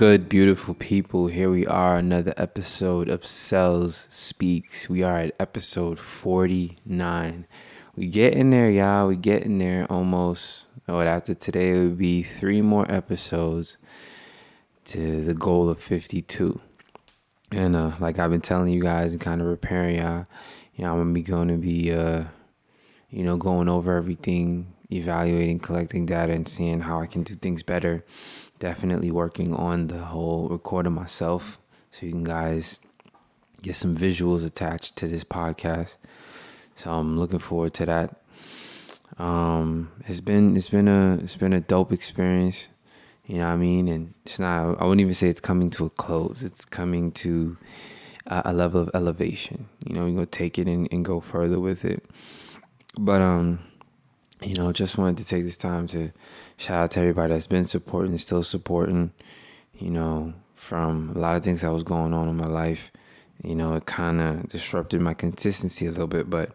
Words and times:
good, 0.00 0.30
beautiful 0.30 0.72
people? 0.72 1.26
Here 1.26 1.50
we 1.50 1.66
are, 1.66 1.96
another 1.98 2.32
episode 2.38 3.10
of 3.10 3.26
Cells 3.26 4.06
Speaks. 4.08 4.88
We 4.88 5.02
are 5.02 5.18
at 5.18 5.34
episode 5.38 5.98
49. 5.98 7.46
We 7.96 8.06
get 8.06 8.32
in 8.32 8.48
there, 8.48 8.70
y'all. 8.70 9.08
We 9.08 9.16
get 9.16 9.42
in 9.42 9.58
there 9.58 9.86
almost. 9.92 10.64
Oh, 10.88 11.00
after 11.00 11.34
today, 11.34 11.72
it 11.72 11.80
would 11.80 11.98
be 11.98 12.22
three 12.22 12.62
more 12.62 12.90
episodes 12.90 13.76
to 14.86 15.22
the 15.22 15.34
goal 15.34 15.68
of 15.68 15.78
52. 15.78 16.58
And 17.52 17.76
uh, 17.76 17.92
like 18.00 18.18
I've 18.18 18.30
been 18.30 18.40
telling 18.40 18.72
you 18.72 18.80
guys 18.80 19.12
and 19.12 19.20
kind 19.20 19.42
of 19.42 19.48
preparing 19.48 19.96
y'all, 19.96 20.24
you 20.76 20.84
know, 20.84 20.92
I'm 20.92 21.00
gonna 21.00 21.12
be 21.12 21.22
going 21.22 21.48
to 21.48 21.58
be, 21.58 21.92
uh, 21.92 22.24
you 23.10 23.22
know, 23.22 23.36
going 23.36 23.68
over 23.68 23.98
everything, 23.98 24.72
evaluating, 24.92 25.60
collecting 25.60 26.06
data, 26.06 26.32
and 26.32 26.48
seeing 26.48 26.80
how 26.80 27.00
I 27.00 27.06
can 27.06 27.22
do 27.22 27.34
things 27.34 27.62
better 27.62 28.04
definitely 28.60 29.10
working 29.10 29.54
on 29.54 29.88
the 29.88 29.98
whole 29.98 30.48
recording 30.48 30.92
myself 30.92 31.58
so 31.90 32.06
you 32.06 32.12
can 32.12 32.22
guys 32.22 32.78
get 33.62 33.74
some 33.74 33.96
visuals 33.96 34.46
attached 34.46 34.94
to 34.96 35.08
this 35.08 35.24
podcast. 35.24 35.96
So 36.76 36.92
I'm 36.92 37.18
looking 37.18 37.40
forward 37.40 37.74
to 37.74 37.86
that. 37.86 38.22
Um, 39.18 39.90
it's 40.06 40.20
been 40.20 40.56
it's 40.56 40.70
been 40.70 40.88
a 40.88 41.14
it's 41.16 41.36
been 41.36 41.52
a 41.52 41.60
dope 41.60 41.92
experience, 41.92 42.68
you 43.26 43.38
know 43.38 43.48
what 43.48 43.54
I 43.54 43.56
mean. 43.56 43.88
And 43.88 44.14
it's 44.24 44.38
not 44.38 44.80
I 44.80 44.84
wouldn't 44.84 45.00
even 45.00 45.14
say 45.14 45.28
it's 45.28 45.40
coming 45.40 45.70
to 45.70 45.86
a 45.86 45.90
close. 45.90 46.42
It's 46.42 46.64
coming 46.64 47.10
to 47.12 47.56
a, 48.26 48.42
a 48.46 48.52
level 48.52 48.80
of 48.80 48.90
elevation. 48.94 49.68
You 49.86 49.94
know, 49.94 50.04
we're 50.04 50.14
gonna 50.14 50.26
take 50.26 50.58
it 50.58 50.68
and, 50.68 50.86
and 50.92 51.04
go 51.04 51.20
further 51.20 51.58
with 51.58 51.84
it. 51.84 52.04
But 52.98 53.20
um, 53.20 53.60
you 54.42 54.54
know, 54.54 54.72
just 54.72 54.98
wanted 54.98 55.18
to 55.18 55.24
take 55.26 55.44
this 55.44 55.56
time 55.56 55.86
to 55.88 56.10
shout 56.56 56.84
out 56.84 56.90
to 56.92 57.00
everybody 57.00 57.34
that's 57.34 57.46
been 57.46 57.66
supporting, 57.66 58.16
still 58.18 58.42
supporting, 58.42 59.12
you 59.74 59.90
know, 59.90 60.34
from 60.54 61.10
a 61.14 61.18
lot 61.18 61.36
of 61.36 61.42
things 61.42 61.62
that 61.62 61.72
was 61.72 61.82
going 61.82 62.14
on 62.14 62.28
in 62.28 62.36
my 62.36 62.46
life. 62.46 62.90
You 63.42 63.54
know, 63.54 63.74
it 63.74 63.86
kind 63.86 64.20
of 64.20 64.48
disrupted 64.48 65.00
my 65.00 65.14
consistency 65.14 65.86
a 65.86 65.90
little 65.90 66.06
bit, 66.06 66.28
but 66.28 66.52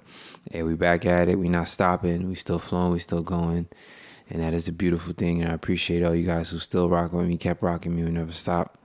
hey, 0.52 0.64
we 0.64 0.76
back 0.76 1.06
at 1.06 1.30
it. 1.30 1.40
We 1.40 1.50
not 1.50 1.68
stopping. 1.68 2.28
We 2.28 2.36
still 2.36 2.60
flowing. 2.60 2.92
We 2.92 3.00
still 3.00 3.24
going, 3.24 3.68
and 4.30 4.42
that 4.42 4.54
is 4.54 4.68
a 4.68 4.72
beautiful 4.72 5.14
thing. 5.14 5.42
And 5.42 5.52
I 5.52 5.56
appreciate 5.56 6.04
all 6.04 6.14
you 6.14 6.26
guys 6.26 6.52
who 6.52 6.60
still 6.60 6.88
rock 6.88 7.12
with 7.12 7.28
me, 7.28 7.38
kept 7.38 7.64
rocking 7.64 7.96
me, 7.96 8.04
we 8.04 8.12
never 8.12 8.34
stopped. 8.34 8.80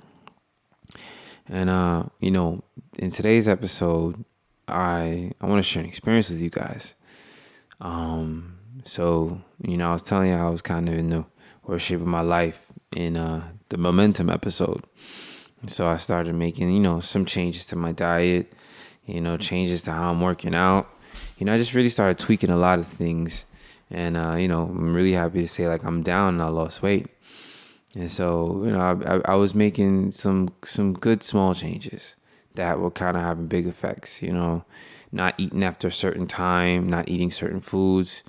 And 1.47 1.69
uh, 1.69 2.05
you 2.21 2.31
know, 2.31 2.65
in 2.99 3.11
today's 3.11 3.49
episode, 3.49 4.25
I 4.67 5.33
I 5.41 5.47
want 5.47 5.59
to 5.59 5.63
share 5.63 5.83
an 5.83 5.89
experience 5.89 6.31
with 6.31 6.41
you 6.41 6.51
guys. 6.51 6.97
Um, 7.83 8.60
so, 8.85 9.41
you 9.63 9.77
know, 9.77 9.91
I 9.91 9.93
was 9.93 10.03
telling 10.03 10.31
you 10.31 10.37
I 10.37 10.49
was 10.51 10.63
kind 10.63 10.89
of 10.89 10.95
in 10.95 11.11
the 11.11 11.25
worst 11.65 11.87
shape 11.87 12.01
of 12.01 12.07
my 12.07 12.21
life 12.21 12.67
in 12.95 13.17
uh, 13.17 13.43
the 13.69 13.77
momentum 13.77 14.31
episode. 14.31 14.85
So 15.67 15.87
I 15.87 15.99
started 15.99 16.35
making, 16.35 16.71
you 16.71 16.81
know, 16.81 17.01
some 17.01 17.27
changes 17.27 17.67
to 17.67 17.77
my 17.77 17.93
diet, 17.93 18.53
you 19.07 19.21
know, 19.21 19.37
changes 19.37 19.83
to 19.83 19.93
how 19.93 20.11
I'm 20.11 20.21
working 20.21 20.55
out. 20.55 20.89
You 21.39 21.47
know, 21.47 21.55
I 21.55 21.59
just 21.59 21.75
really 21.75 21.89
started 21.89 22.19
tweaking 22.19 22.51
a 22.51 22.57
lot 22.57 22.79
of 22.79 22.87
things. 22.87 23.45
And, 23.91 24.17
uh, 24.17 24.37
you 24.37 24.49
know, 24.49 24.63
I'm 24.63 24.95
really 24.95 25.13
happy 25.13 25.41
to 25.41 25.49
say, 25.49 25.69
like, 25.69 25.85
I'm 25.85 26.03
down 26.03 26.35
and 26.35 26.43
I 26.43 26.49
lost 26.49 26.83
weight. 26.83 27.09
And 27.95 28.11
so, 28.11 28.63
you 28.65 28.71
know, 28.71 28.81
I, 28.81 29.17
I, 29.17 29.21
I 29.33 29.35
was 29.35 29.55
making 29.55 30.13
some 30.13 30.51
some 30.63 30.93
good 30.93 31.23
small 31.23 31.55
changes 31.55 32.15
that 32.55 32.79
were 32.79 32.91
kind 32.91 33.17
of 33.17 33.23
having 33.23 33.49
big 33.49 33.67
effects, 33.67 34.23
you 34.23 34.33
know, 34.33 34.65
not 35.11 35.35
eating 35.39 35.65
after 35.65 35.89
a 35.89 35.93
certain 35.93 36.27
time, 36.27 36.89
not 36.89 37.09
eating 37.09 37.33
certain 37.33 37.61
foods, 37.61 38.23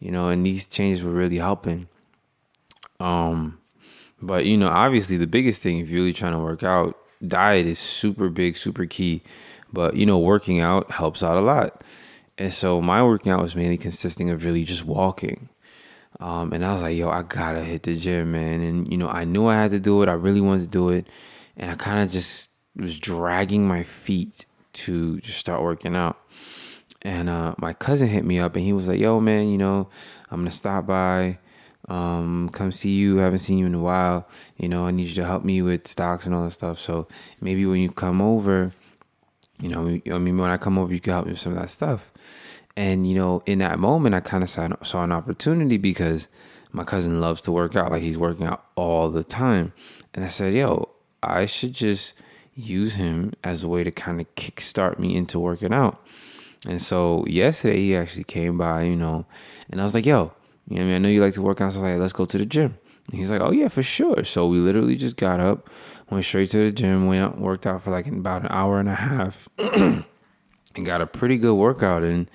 you 0.00 0.10
know, 0.10 0.28
and 0.28 0.44
these 0.44 0.66
changes 0.66 1.02
were 1.02 1.12
really 1.12 1.38
helping. 1.38 1.88
Um, 3.00 3.58
but 4.20 4.44
you 4.44 4.56
know, 4.56 4.68
obviously, 4.68 5.16
the 5.16 5.26
biggest 5.26 5.62
thing 5.62 5.78
if 5.78 5.88
you're 5.88 6.00
really 6.00 6.12
trying 6.12 6.32
to 6.32 6.38
work 6.38 6.62
out, 6.62 6.98
diet 7.26 7.66
is 7.66 7.78
super 7.78 8.28
big, 8.28 8.56
super 8.56 8.86
key. 8.86 9.22
But 9.72 9.96
you 9.96 10.06
know, 10.06 10.18
working 10.18 10.60
out 10.60 10.90
helps 10.92 11.22
out 11.22 11.36
a 11.36 11.40
lot. 11.40 11.84
And 12.36 12.52
so 12.52 12.80
my 12.80 13.02
working 13.02 13.32
out 13.32 13.42
was 13.42 13.56
mainly 13.56 13.76
consisting 13.76 14.30
of 14.30 14.44
really 14.44 14.64
just 14.64 14.84
walking. 14.84 15.48
Um, 16.20 16.52
and 16.52 16.64
I 16.64 16.72
was 16.72 16.82
like, 16.82 16.96
yo, 16.96 17.10
I 17.10 17.22
gotta 17.22 17.62
hit 17.62 17.82
the 17.82 17.96
gym, 17.96 18.32
man. 18.32 18.60
And 18.60 18.90
you 18.90 18.96
know, 18.96 19.08
I 19.08 19.24
knew 19.24 19.46
I 19.46 19.54
had 19.54 19.72
to 19.72 19.80
do 19.80 20.02
it. 20.02 20.08
I 20.08 20.14
really 20.14 20.40
wanted 20.40 20.62
to 20.62 20.68
do 20.68 20.88
it, 20.88 21.06
and 21.56 21.70
I 21.70 21.74
kind 21.74 22.02
of 22.02 22.10
just 22.10 22.50
was 22.76 22.98
dragging 22.98 23.66
my 23.66 23.82
feet 23.82 24.46
to 24.72 25.20
just 25.20 25.38
start 25.38 25.62
working 25.62 25.96
out. 25.96 26.16
And 27.02 27.28
uh, 27.28 27.54
my 27.58 27.72
cousin 27.72 28.08
hit 28.08 28.24
me 28.24 28.38
up 28.38 28.56
and 28.56 28.64
he 28.64 28.72
was 28.72 28.88
like, 28.88 28.98
"Yo, 28.98 29.20
man, 29.20 29.48
you 29.48 29.58
know, 29.58 29.88
I'm 30.30 30.40
gonna 30.40 30.50
stop 30.50 30.86
by, 30.86 31.38
um, 31.88 32.48
come 32.52 32.72
see 32.72 32.90
you. 32.90 33.20
I 33.20 33.24
haven't 33.24 33.38
seen 33.38 33.58
you 33.58 33.66
in 33.66 33.74
a 33.74 33.80
while. 33.80 34.28
You 34.56 34.68
know, 34.68 34.86
I 34.86 34.90
need 34.90 35.08
you 35.08 35.14
to 35.16 35.24
help 35.24 35.44
me 35.44 35.62
with 35.62 35.86
stocks 35.86 36.26
and 36.26 36.34
all 36.34 36.44
that 36.44 36.50
stuff. 36.52 36.78
So 36.80 37.06
maybe 37.40 37.64
when 37.66 37.80
you 37.80 37.90
come 37.90 38.20
over, 38.20 38.72
you 39.60 39.68
know, 39.68 40.00
I 40.12 40.18
mean, 40.18 40.38
when 40.38 40.50
I 40.50 40.56
come 40.56 40.78
over, 40.78 40.92
you 40.92 41.00
can 41.00 41.12
help 41.12 41.26
me 41.26 41.32
with 41.32 41.40
some 41.40 41.52
of 41.52 41.60
that 41.60 41.70
stuff." 41.70 42.12
And 42.76 43.08
you 43.08 43.14
know, 43.14 43.42
in 43.46 43.58
that 43.58 43.78
moment, 43.78 44.14
I 44.14 44.20
kind 44.20 44.42
of 44.42 44.48
saw, 44.50 44.68
saw 44.82 45.04
an 45.04 45.12
opportunity 45.12 45.76
because 45.76 46.28
my 46.72 46.84
cousin 46.84 47.20
loves 47.20 47.40
to 47.42 47.52
work 47.52 47.76
out. 47.76 47.90
Like 47.92 48.02
he's 48.02 48.18
working 48.18 48.46
out 48.46 48.64
all 48.74 49.08
the 49.08 49.24
time, 49.24 49.72
and 50.14 50.24
I 50.24 50.28
said, 50.28 50.54
"Yo, 50.54 50.88
I 51.22 51.46
should 51.46 51.74
just." 51.74 52.14
use 52.58 52.96
him 52.96 53.32
as 53.44 53.62
a 53.62 53.68
way 53.68 53.84
to 53.84 53.90
kind 53.90 54.20
of 54.20 54.34
kickstart 54.34 54.98
me 54.98 55.14
into 55.14 55.38
working 55.38 55.72
out. 55.72 56.04
And 56.66 56.82
so 56.82 57.24
yesterday 57.26 57.78
he 57.78 57.96
actually 57.96 58.24
came 58.24 58.58
by, 58.58 58.82
you 58.82 58.96
know, 58.96 59.26
and 59.70 59.80
I 59.80 59.84
was 59.84 59.94
like, 59.94 60.06
yo, 60.06 60.32
you 60.68 60.76
know 60.76 60.82
I 60.82 60.84
mean? 60.86 60.94
I 60.94 60.98
know 60.98 61.08
you 61.08 61.22
like 61.22 61.34
to 61.34 61.42
work 61.42 61.60
out, 61.60 61.72
so 61.72 61.80
like, 61.80 61.98
let's 61.98 62.12
go 62.12 62.26
to 62.26 62.38
the 62.38 62.46
gym. 62.46 62.78
And 63.10 63.18
he's 63.18 63.30
like, 63.30 63.40
oh 63.40 63.52
yeah, 63.52 63.68
for 63.68 63.82
sure. 63.82 64.24
So 64.24 64.46
we 64.46 64.58
literally 64.58 64.96
just 64.96 65.16
got 65.16 65.40
up, 65.40 65.70
went 66.10 66.24
straight 66.24 66.50
to 66.50 66.58
the 66.58 66.72
gym, 66.72 67.06
went 67.06 67.22
out, 67.22 67.40
worked 67.40 67.66
out 67.66 67.82
for 67.82 67.90
like 67.90 68.06
about 68.06 68.42
an 68.42 68.48
hour 68.50 68.80
and 68.80 68.88
a 68.88 68.94
half, 68.94 69.48
and 69.58 70.04
got 70.84 71.00
a 71.00 71.06
pretty 71.06 71.38
good 71.38 71.54
workout 71.54 72.02
in. 72.02 72.28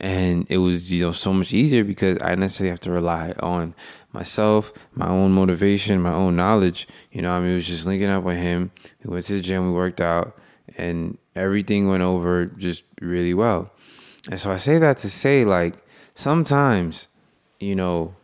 And 0.00 0.46
it 0.50 0.58
was, 0.58 0.92
you 0.92 1.02
know, 1.02 1.12
so 1.12 1.32
much 1.32 1.52
easier 1.52 1.84
because 1.84 2.18
I 2.20 2.34
necessarily 2.34 2.70
have 2.70 2.80
to 2.80 2.90
rely 2.90 3.32
on 3.40 3.74
myself, 4.12 4.72
my 4.92 5.08
own 5.08 5.32
motivation, 5.32 6.02
my 6.02 6.12
own 6.12 6.36
knowledge. 6.36 6.86
You 7.10 7.22
know, 7.22 7.32
I 7.32 7.40
mean, 7.40 7.52
it 7.52 7.54
was 7.54 7.66
just 7.66 7.86
linking 7.86 8.10
up 8.10 8.24
with 8.24 8.36
him. 8.36 8.70
We 9.02 9.12
went 9.12 9.24
to 9.26 9.34
the 9.34 9.40
gym, 9.40 9.66
we 9.66 9.72
worked 9.72 10.00
out, 10.00 10.36
and 10.76 11.16
everything 11.36 11.88
went 11.88 12.02
over 12.02 12.46
just 12.46 12.84
really 13.00 13.34
well. 13.34 13.70
And 14.30 14.40
so 14.40 14.50
I 14.50 14.56
say 14.56 14.78
that 14.78 14.98
to 14.98 15.10
say, 15.10 15.44
like, 15.44 15.74
sometimes, 16.14 17.08
you 17.60 17.74
know, 17.74 18.14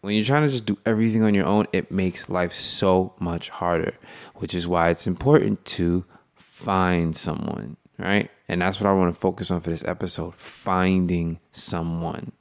when 0.00 0.14
you're 0.14 0.24
trying 0.24 0.46
to 0.46 0.52
just 0.52 0.66
do 0.66 0.78
everything 0.84 1.22
on 1.22 1.34
your 1.34 1.46
own, 1.46 1.66
it 1.72 1.90
makes 1.90 2.28
life 2.28 2.52
so 2.52 3.14
much 3.20 3.50
harder, 3.50 3.94
which 4.36 4.54
is 4.54 4.66
why 4.66 4.90
it's 4.90 5.06
important 5.06 5.64
to 5.64 6.04
find 6.36 7.14
someone, 7.14 7.76
right? 7.98 8.30
And 8.48 8.62
that's 8.62 8.80
what 8.80 8.88
I 8.88 8.92
want 8.92 9.14
to 9.14 9.20
focus 9.20 9.50
on 9.50 9.60
for 9.60 9.70
this 9.70 9.84
episode 9.84 10.34
finding 10.34 11.38
someone, 11.52 12.32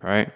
right? 0.00 0.30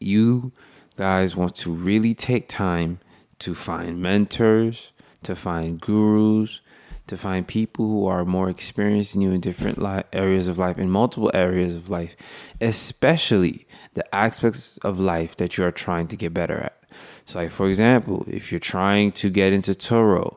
You 0.00 0.52
guys 0.96 1.34
want 1.34 1.54
to 1.56 1.72
really 1.72 2.14
take 2.14 2.46
time 2.46 3.00
to 3.38 3.54
find 3.54 4.02
mentors, 4.02 4.92
to 5.22 5.34
find 5.34 5.80
gurus, 5.80 6.60
to 7.10 7.16
find 7.16 7.46
people 7.46 7.86
who 7.86 8.06
are 8.06 8.24
more 8.24 8.48
experienced 8.48 9.12
than 9.12 9.20
you 9.20 9.32
in 9.32 9.40
different 9.40 9.82
li- 9.82 10.04
areas 10.12 10.46
of 10.46 10.58
life, 10.58 10.78
in 10.78 10.88
multiple 10.88 11.30
areas 11.34 11.74
of 11.74 11.90
life, 11.90 12.14
especially 12.60 13.66
the 13.94 14.14
aspects 14.14 14.78
of 14.78 15.00
life 15.00 15.34
that 15.36 15.58
you 15.58 15.64
are 15.64 15.72
trying 15.72 16.06
to 16.06 16.16
get 16.16 16.32
better 16.32 16.58
at. 16.58 16.80
So, 17.24 17.40
like 17.40 17.50
for 17.50 17.68
example, 17.68 18.24
if 18.28 18.52
you're 18.52 18.60
trying 18.60 19.10
to 19.12 19.28
get 19.28 19.52
into 19.52 19.72
Turo, 19.72 20.36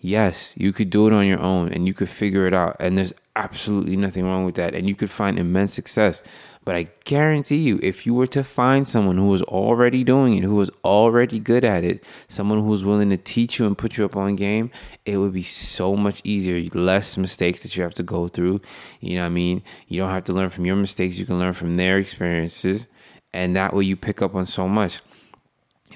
yes, 0.00 0.54
you 0.56 0.72
could 0.72 0.88
do 0.88 1.06
it 1.06 1.12
on 1.12 1.26
your 1.26 1.40
own 1.40 1.70
and 1.72 1.86
you 1.86 1.92
could 1.92 2.08
figure 2.08 2.46
it 2.46 2.54
out, 2.54 2.76
and 2.80 2.96
there's 2.96 3.12
absolutely 3.36 3.96
nothing 3.96 4.24
wrong 4.24 4.46
with 4.46 4.54
that, 4.54 4.74
and 4.74 4.88
you 4.88 4.94
could 4.94 5.10
find 5.10 5.38
immense 5.38 5.74
success. 5.74 6.22
But 6.64 6.76
I 6.76 6.88
guarantee 7.04 7.58
you, 7.58 7.78
if 7.82 8.06
you 8.06 8.14
were 8.14 8.26
to 8.28 8.42
find 8.42 8.88
someone 8.88 9.18
who 9.18 9.26
was 9.26 9.42
already 9.42 10.02
doing 10.02 10.36
it, 10.36 10.44
who 10.44 10.54
was 10.54 10.70
already 10.82 11.38
good 11.38 11.64
at 11.64 11.84
it, 11.84 12.02
someone 12.28 12.60
who 12.60 12.68
was 12.68 12.84
willing 12.84 13.10
to 13.10 13.18
teach 13.18 13.58
you 13.58 13.66
and 13.66 13.76
put 13.76 13.98
you 13.98 14.04
up 14.04 14.16
on 14.16 14.34
game, 14.34 14.70
it 15.04 15.18
would 15.18 15.34
be 15.34 15.42
so 15.42 15.94
much 15.94 16.22
easier. 16.24 16.66
Less 16.72 17.18
mistakes 17.18 17.62
that 17.62 17.76
you 17.76 17.82
have 17.82 17.94
to 17.94 18.02
go 18.02 18.28
through. 18.28 18.62
You 19.00 19.16
know 19.16 19.22
what 19.22 19.26
I 19.26 19.30
mean? 19.30 19.62
You 19.88 20.00
don't 20.00 20.10
have 20.10 20.24
to 20.24 20.32
learn 20.32 20.50
from 20.50 20.64
your 20.64 20.76
mistakes, 20.76 21.18
you 21.18 21.26
can 21.26 21.38
learn 21.38 21.52
from 21.52 21.74
their 21.74 21.98
experiences. 21.98 22.88
And 23.32 23.54
that 23.56 23.74
way 23.74 23.84
you 23.84 23.96
pick 23.96 24.22
up 24.22 24.34
on 24.34 24.46
so 24.46 24.66
much. 24.66 25.00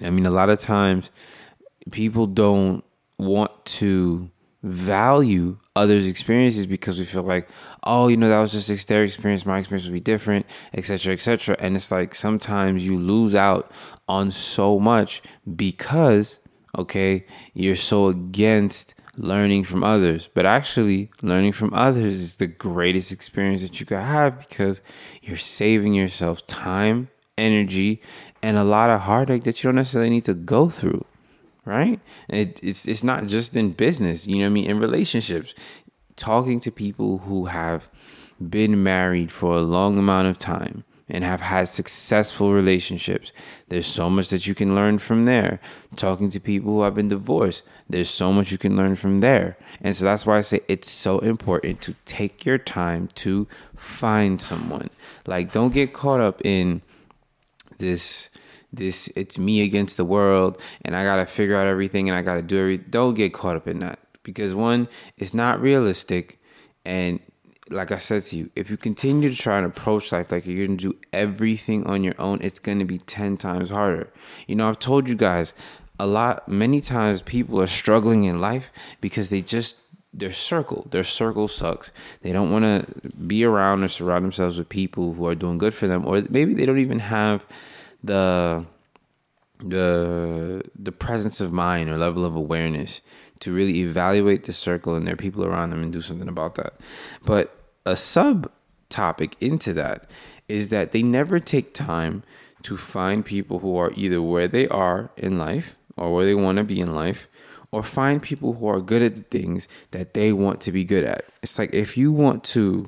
I 0.02 0.10
mean? 0.10 0.26
A 0.26 0.30
lot 0.30 0.50
of 0.50 0.60
times 0.60 1.10
people 1.90 2.26
don't 2.26 2.84
want 3.18 3.64
to 3.64 4.30
value 4.62 5.58
others' 5.78 6.06
experiences 6.06 6.66
because 6.66 6.98
we 6.98 7.04
feel 7.04 7.22
like, 7.22 7.48
oh, 7.84 8.08
you 8.08 8.16
know, 8.16 8.28
that 8.28 8.40
was 8.40 8.52
just 8.52 8.88
their 8.88 9.04
experience, 9.04 9.46
my 9.46 9.58
experience 9.60 9.86
would 9.86 9.92
be 9.92 10.00
different, 10.00 10.44
etc., 10.74 11.12
etc. 11.12 11.56
And 11.60 11.76
it's 11.76 11.90
like 11.92 12.14
sometimes 12.14 12.84
you 12.84 12.98
lose 12.98 13.34
out 13.34 13.70
on 14.08 14.30
so 14.30 14.80
much 14.80 15.22
because, 15.56 16.40
okay, 16.76 17.24
you're 17.54 17.76
so 17.76 18.08
against 18.08 18.94
learning 19.16 19.64
from 19.64 19.84
others. 19.84 20.28
But 20.32 20.46
actually, 20.46 21.10
learning 21.22 21.52
from 21.52 21.72
others 21.72 22.14
is 22.20 22.36
the 22.36 22.46
greatest 22.46 23.12
experience 23.12 23.62
that 23.62 23.78
you 23.78 23.86
could 23.86 23.98
have 23.98 24.40
because 24.40 24.80
you're 25.22 25.36
saving 25.36 25.94
yourself 25.94 26.46
time, 26.46 27.08
energy, 27.36 28.02
and 28.42 28.56
a 28.56 28.64
lot 28.64 28.90
of 28.90 29.00
heartache 29.02 29.44
that 29.44 29.62
you 29.62 29.68
don't 29.68 29.76
necessarily 29.76 30.10
need 30.10 30.24
to 30.24 30.34
go 30.34 30.68
through 30.68 31.04
right? 31.68 32.00
It, 32.28 32.58
it's 32.62 32.88
it's 32.88 33.04
not 33.04 33.26
just 33.26 33.54
in 33.54 33.72
business, 33.72 34.26
you 34.26 34.36
know 34.38 34.44
what 34.44 34.46
I 34.46 34.50
mean? 34.50 34.70
In 34.70 34.80
relationships, 34.80 35.54
talking 36.16 36.58
to 36.60 36.70
people 36.72 37.18
who 37.18 37.46
have 37.46 37.90
been 38.40 38.82
married 38.82 39.30
for 39.30 39.56
a 39.56 39.62
long 39.62 39.98
amount 39.98 40.28
of 40.28 40.38
time 40.38 40.84
and 41.08 41.24
have 41.24 41.40
had 41.40 41.68
successful 41.68 42.52
relationships. 42.52 43.32
There's 43.68 43.86
so 43.86 44.10
much 44.10 44.28
that 44.28 44.46
you 44.46 44.54
can 44.54 44.74
learn 44.74 44.98
from 44.98 45.22
there. 45.22 45.58
Talking 45.96 46.28
to 46.30 46.40
people 46.40 46.72
who 46.72 46.82
have 46.82 46.94
been 46.94 47.08
divorced, 47.08 47.64
there's 47.88 48.10
so 48.10 48.32
much 48.32 48.52
you 48.52 48.58
can 48.58 48.76
learn 48.76 48.94
from 48.94 49.18
there. 49.18 49.56
And 49.80 49.96
so 49.96 50.04
that's 50.04 50.26
why 50.26 50.38
I 50.38 50.42
say 50.42 50.60
it's 50.68 50.90
so 50.90 51.18
important 51.20 51.80
to 51.82 51.94
take 52.04 52.44
your 52.44 52.58
time 52.58 53.08
to 53.16 53.48
find 53.74 54.40
someone. 54.40 54.90
Like 55.26 55.52
don't 55.52 55.72
get 55.72 55.92
caught 55.94 56.20
up 56.20 56.42
in 56.44 56.82
this 57.78 58.30
this 58.72 59.08
it's 59.16 59.38
me 59.38 59.62
against 59.62 59.96
the 59.96 60.04
world 60.04 60.60
and 60.82 60.94
I 60.94 61.04
got 61.04 61.16
to 61.16 61.26
figure 61.26 61.56
out 61.56 61.66
everything 61.66 62.08
and 62.08 62.16
I 62.16 62.22
got 62.22 62.34
to 62.34 62.42
do 62.42 62.58
everything. 62.58 62.86
Don't 62.90 63.14
get 63.14 63.32
caught 63.32 63.56
up 63.56 63.66
in 63.66 63.80
that 63.80 63.98
because 64.22 64.54
one, 64.54 64.88
it's 65.16 65.34
not 65.34 65.60
realistic 65.60 66.40
and 66.84 67.20
like 67.70 67.92
I 67.92 67.98
said 67.98 68.22
to 68.22 68.36
you, 68.36 68.50
if 68.56 68.70
you 68.70 68.76
continue 68.76 69.30
to 69.30 69.36
try 69.36 69.58
and 69.58 69.66
approach 69.66 70.10
life 70.12 70.32
like 70.32 70.46
you're 70.46 70.66
to 70.66 70.76
do 70.76 70.96
everything 71.12 71.86
on 71.86 72.02
your 72.02 72.14
own, 72.18 72.38
it's 72.40 72.58
to 72.58 72.84
be 72.84 72.98
10 72.98 73.36
times 73.36 73.70
harder. 73.70 74.10
You 74.46 74.56
know, 74.56 74.68
I've 74.68 74.78
told 74.78 75.08
you 75.08 75.14
guys 75.14 75.54
a 76.00 76.06
lot, 76.06 76.48
many 76.48 76.80
times 76.80 77.22
people 77.22 77.60
are 77.60 77.66
struggling 77.66 78.24
in 78.24 78.40
life 78.40 78.72
because 79.00 79.30
they 79.30 79.42
just, 79.42 79.76
their 80.12 80.32
circle, 80.32 80.86
their 80.90 81.04
circle 81.04 81.48
sucks. 81.48 81.92
They 82.22 82.32
don't 82.32 82.50
want 82.50 82.64
to 82.64 83.10
be 83.18 83.44
around 83.44 83.84
or 83.84 83.88
surround 83.88 84.24
themselves 84.24 84.58
with 84.58 84.68
people 84.68 85.12
who 85.12 85.26
are 85.26 85.34
doing 85.34 85.58
good 85.58 85.74
for 85.74 85.86
them, 85.86 86.06
or 86.06 86.22
maybe 86.30 86.54
they 86.54 86.66
don't 86.66 86.78
even 86.78 87.00
have 87.00 87.44
the, 88.02 88.64
the, 89.58 90.62
the 90.78 90.92
presence 90.92 91.40
of 91.40 91.52
mind 91.52 91.90
or 91.90 91.96
level 91.96 92.24
of 92.24 92.36
awareness 92.36 93.00
to 93.40 93.52
really 93.52 93.80
evaluate 93.80 94.44
the 94.44 94.52
circle 94.52 94.94
and 94.94 95.06
their 95.06 95.16
people 95.16 95.44
around 95.44 95.70
them 95.70 95.82
and 95.82 95.92
do 95.92 96.00
something 96.00 96.28
about 96.28 96.56
that. 96.56 96.74
But 97.24 97.56
a 97.86 97.96
sub 97.96 98.50
topic 98.88 99.36
into 99.40 99.72
that 99.74 100.10
is 100.48 100.70
that 100.70 100.92
they 100.92 101.02
never 101.02 101.38
take 101.38 101.74
time 101.74 102.22
to 102.62 102.76
find 102.76 103.24
people 103.24 103.60
who 103.60 103.76
are 103.76 103.92
either 103.94 104.20
where 104.20 104.48
they 104.48 104.66
are 104.68 105.10
in 105.16 105.38
life 105.38 105.76
or 105.96 106.14
where 106.14 106.24
they 106.24 106.34
want 106.34 106.58
to 106.58 106.64
be 106.64 106.80
in 106.80 106.94
life 106.94 107.28
or 107.70 107.82
find 107.82 108.22
people 108.22 108.54
who 108.54 108.66
are 108.66 108.80
good 108.80 109.02
at 109.02 109.14
the 109.14 109.22
things 109.22 109.68
that 109.90 110.14
they 110.14 110.32
want 110.32 110.60
to 110.62 110.72
be 110.72 110.84
good 110.84 111.04
at. 111.04 111.24
It's 111.42 111.58
like 111.58 111.74
if 111.74 111.96
you 111.96 112.12
want 112.12 112.44
to 112.44 112.86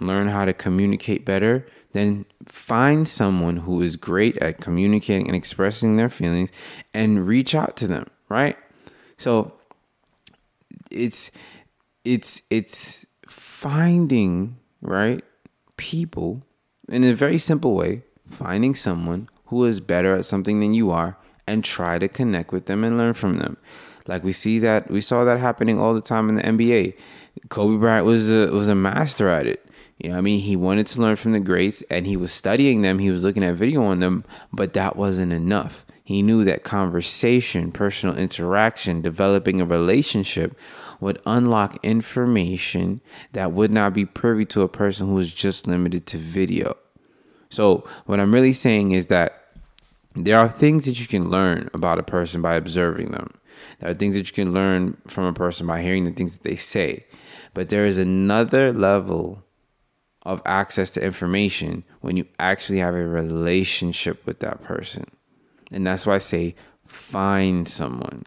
learn 0.00 0.28
how 0.28 0.44
to 0.44 0.52
communicate 0.52 1.24
better, 1.24 1.66
then 1.92 2.26
find 2.44 3.08
someone 3.08 3.58
who 3.58 3.80
is 3.80 3.96
great 3.96 4.36
at 4.38 4.60
communicating 4.60 5.26
and 5.26 5.36
expressing 5.36 5.96
their 5.96 6.08
feelings 6.08 6.50
and 6.92 7.26
reach 7.26 7.54
out 7.54 7.76
to 7.78 7.86
them, 7.86 8.06
right? 8.28 8.56
So 9.16 9.52
it's 10.90 11.30
it's 12.04 12.42
it's 12.50 13.06
finding, 13.26 14.58
right, 14.82 15.24
people 15.76 16.42
in 16.88 17.04
a 17.04 17.14
very 17.14 17.38
simple 17.38 17.74
way, 17.74 18.02
finding 18.26 18.74
someone 18.74 19.28
who 19.46 19.64
is 19.64 19.80
better 19.80 20.14
at 20.14 20.24
something 20.24 20.60
than 20.60 20.74
you 20.74 20.90
are 20.90 21.16
and 21.46 21.64
try 21.64 21.98
to 21.98 22.08
connect 22.08 22.52
with 22.52 22.66
them 22.66 22.84
and 22.84 22.98
learn 22.98 23.14
from 23.14 23.38
them. 23.38 23.56
Like 24.08 24.24
we 24.24 24.32
see 24.32 24.58
that 24.60 24.90
we 24.90 25.00
saw 25.00 25.24
that 25.24 25.38
happening 25.38 25.78
all 25.78 25.94
the 25.94 26.00
time 26.00 26.28
in 26.28 26.36
the 26.36 26.42
NBA. 26.42 26.94
Kobe 27.50 27.78
Bryant 27.78 28.06
was 28.06 28.30
a 28.30 28.50
was 28.50 28.68
a 28.68 28.74
master 28.74 29.28
at 29.28 29.46
it. 29.46 29.64
You 29.98 30.10
know, 30.10 30.18
I 30.18 30.20
mean, 30.20 30.40
he 30.40 30.54
wanted 30.54 30.86
to 30.88 31.00
learn 31.00 31.16
from 31.16 31.32
the 31.32 31.40
greats 31.40 31.82
and 31.90 32.06
he 32.06 32.16
was 32.16 32.32
studying 32.32 32.82
them, 32.82 33.00
he 33.00 33.10
was 33.10 33.24
looking 33.24 33.42
at 33.42 33.56
video 33.56 33.82
on 33.84 33.98
them, 33.98 34.24
but 34.52 34.72
that 34.74 34.96
wasn't 34.96 35.32
enough. 35.32 35.84
He 36.04 36.22
knew 36.22 36.44
that 36.44 36.62
conversation, 36.62 37.72
personal 37.72 38.16
interaction, 38.16 39.02
developing 39.02 39.60
a 39.60 39.66
relationship 39.66 40.56
would 41.00 41.20
unlock 41.26 41.76
information 41.84 43.00
that 43.32 43.52
would 43.52 43.70
not 43.70 43.92
be 43.92 44.06
privy 44.06 44.44
to 44.46 44.62
a 44.62 44.68
person 44.68 45.08
who 45.08 45.18
is 45.18 45.32
just 45.32 45.66
limited 45.66 46.06
to 46.06 46.16
video. 46.16 46.76
So, 47.50 47.84
what 48.06 48.20
I'm 48.20 48.32
really 48.32 48.52
saying 48.52 48.92
is 48.92 49.08
that 49.08 49.48
there 50.14 50.38
are 50.38 50.48
things 50.48 50.86
that 50.86 51.00
you 51.00 51.06
can 51.06 51.28
learn 51.28 51.68
about 51.74 51.98
a 51.98 52.02
person 52.02 52.40
by 52.40 52.54
observing 52.54 53.10
them. 53.10 53.37
There 53.80 53.90
are 53.90 53.94
things 53.94 54.14
that 54.14 54.26
you 54.28 54.34
can 54.34 54.52
learn 54.52 54.96
from 55.06 55.24
a 55.24 55.32
person 55.32 55.66
by 55.66 55.82
hearing 55.82 56.04
the 56.04 56.12
things 56.12 56.32
that 56.32 56.48
they 56.48 56.56
say. 56.56 57.06
But 57.54 57.68
there 57.68 57.86
is 57.86 57.98
another 57.98 58.72
level 58.72 59.44
of 60.22 60.42
access 60.44 60.90
to 60.90 61.02
information 61.04 61.84
when 62.00 62.16
you 62.16 62.26
actually 62.38 62.78
have 62.78 62.94
a 62.94 63.06
relationship 63.06 64.24
with 64.26 64.40
that 64.40 64.62
person. 64.62 65.06
And 65.72 65.86
that's 65.86 66.06
why 66.06 66.16
I 66.16 66.18
say 66.18 66.54
find 66.86 67.68
someone. 67.68 68.24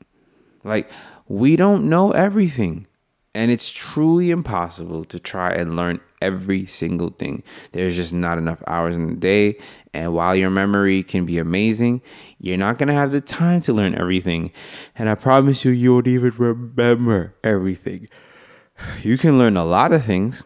Like 0.64 0.90
we 1.28 1.56
don't 1.56 1.90
know 1.90 2.12
everything. 2.12 2.88
And 3.34 3.50
it's 3.50 3.72
truly 3.72 4.30
impossible 4.30 5.06
to 5.06 5.20
try 5.20 5.52
and 5.52 5.78
learn 5.78 6.02
every 6.22 6.66
single 6.66 7.10
thing. 7.10 7.44
There's 7.72 7.96
just 7.96 8.14
not 8.14 8.38
enough 8.38 8.62
hours 8.68 8.96
in 8.96 9.08
the 9.08 9.16
day. 9.16 9.58
And 9.94 10.14
while 10.14 10.36
your 10.36 10.50
memory 10.50 11.02
can 11.02 11.26
be 11.26 11.38
amazing, 11.38 12.02
you're 12.40 12.58
not 12.58 12.78
going 12.78 12.88
to 12.88 12.94
have 12.94 13.12
the 13.12 13.22
time 13.22 13.62
to 13.62 13.74
learn 13.74 13.96
everything. 13.96 14.52
And 14.96 15.10
I 15.10 15.16
promise 15.16 15.64
you, 15.64 15.72
you 15.72 15.94
won't 15.94 16.08
even 16.08 16.32
remember 16.32 17.36
everything. 17.44 18.08
You 19.04 19.16
can 19.16 19.38
learn 19.38 19.58
a 19.58 19.66
lot 19.66 19.94
of 19.94 20.04
things, 20.04 20.42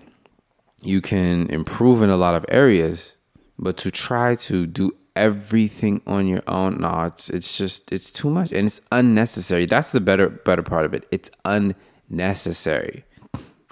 you 0.81 1.00
can 1.00 1.50
improve 1.50 2.02
in 2.02 2.10
a 2.10 2.18
lot 2.18 2.36
of 2.36 2.46
areas, 2.50 3.14
but 3.58 3.78
to 3.78 3.92
try 3.92 4.36
to 4.36 4.68
do 4.68 4.92
everything 5.16 6.02
on 6.06 6.28
your 6.28 6.44
own 6.46 6.76
no 6.81 7.04
it's 7.04 7.30
it's 7.30 7.58
just 7.58 7.90
it's 7.94 8.12
too 8.12 8.30
much 8.30 8.52
and 8.52 8.68
it's 8.68 8.81
unnecessary 8.92 9.66
that's 9.66 9.94
the 9.94 10.02
better 10.02 10.28
better 10.28 10.62
part 10.62 10.84
of 10.84 10.94
it 10.94 11.08
it's 11.10 11.31
unnecessary 11.46 11.85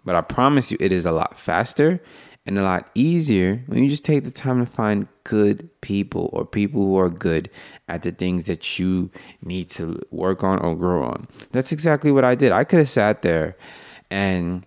but 0.05 0.15
i 0.15 0.21
promise 0.21 0.71
you 0.71 0.77
it 0.79 0.91
is 0.91 1.05
a 1.05 1.11
lot 1.11 1.37
faster 1.37 2.01
and 2.45 2.57
a 2.57 2.63
lot 2.63 2.89
easier 2.93 3.63
when 3.67 3.83
you 3.83 3.89
just 3.89 4.03
take 4.03 4.23
the 4.23 4.31
time 4.31 4.65
to 4.65 4.69
find 4.69 5.07
good 5.23 5.69
people 5.81 6.29
or 6.33 6.45
people 6.45 6.81
who 6.81 6.97
are 6.97 7.09
good 7.09 7.49
at 7.87 8.03
the 8.03 8.11
things 8.11 8.45
that 8.45 8.77
you 8.77 9.09
need 9.41 9.69
to 9.69 10.01
work 10.11 10.43
on 10.43 10.59
or 10.59 10.75
grow 10.75 11.03
on. 11.03 11.27
That's 11.51 11.71
exactly 11.71 12.11
what 12.11 12.25
i 12.25 12.35
did. 12.35 12.51
I 12.51 12.65
could 12.65 12.79
have 12.79 12.89
sat 12.89 13.21
there 13.21 13.55
and 14.11 14.65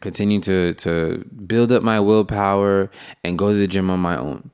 continued 0.00 0.42
to 0.44 0.72
to 0.74 1.24
build 1.46 1.72
up 1.72 1.82
my 1.82 1.98
willpower 1.98 2.90
and 3.24 3.38
go 3.38 3.48
to 3.48 3.56
the 3.56 3.66
gym 3.66 3.90
on 3.90 3.98
my 4.00 4.16
own 4.16 4.50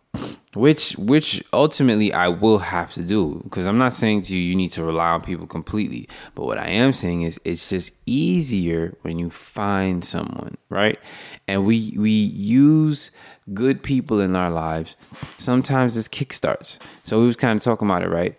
which 0.56 0.92
which 0.92 1.44
ultimately 1.52 2.12
I 2.12 2.28
will 2.28 2.58
have 2.58 2.92
to 2.94 3.02
do 3.02 3.40
because 3.44 3.66
I'm 3.66 3.78
not 3.78 3.92
saying 3.92 4.22
to 4.22 4.36
you 4.36 4.42
you 4.42 4.56
need 4.56 4.72
to 4.72 4.84
rely 4.84 5.10
on 5.10 5.20
people 5.20 5.46
completely. 5.46 6.08
But 6.34 6.46
what 6.46 6.58
I 6.58 6.68
am 6.68 6.92
saying 6.92 7.22
is 7.22 7.38
it's 7.44 7.68
just 7.68 7.92
easier 8.06 8.96
when 9.02 9.18
you 9.18 9.30
find 9.30 10.04
someone 10.04 10.56
right? 10.68 10.98
And 11.46 11.66
we 11.66 11.94
we 11.96 12.10
use 12.10 13.10
good 13.52 13.82
people 13.82 14.20
in 14.20 14.34
our 14.34 14.50
lives. 14.50 14.96
Sometimes 15.36 15.96
as 15.96 16.08
kickstarts. 16.08 16.78
So 17.04 17.20
we 17.20 17.26
was 17.26 17.36
kind 17.36 17.58
of 17.58 17.62
talking 17.62 17.88
about 17.88 18.02
it 18.02 18.08
right? 18.08 18.36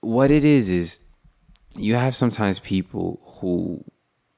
What 0.00 0.30
it 0.30 0.44
is 0.44 0.70
is 0.70 1.00
you 1.76 1.96
have 1.96 2.16
sometimes 2.16 2.58
people 2.58 3.20
who 3.40 3.84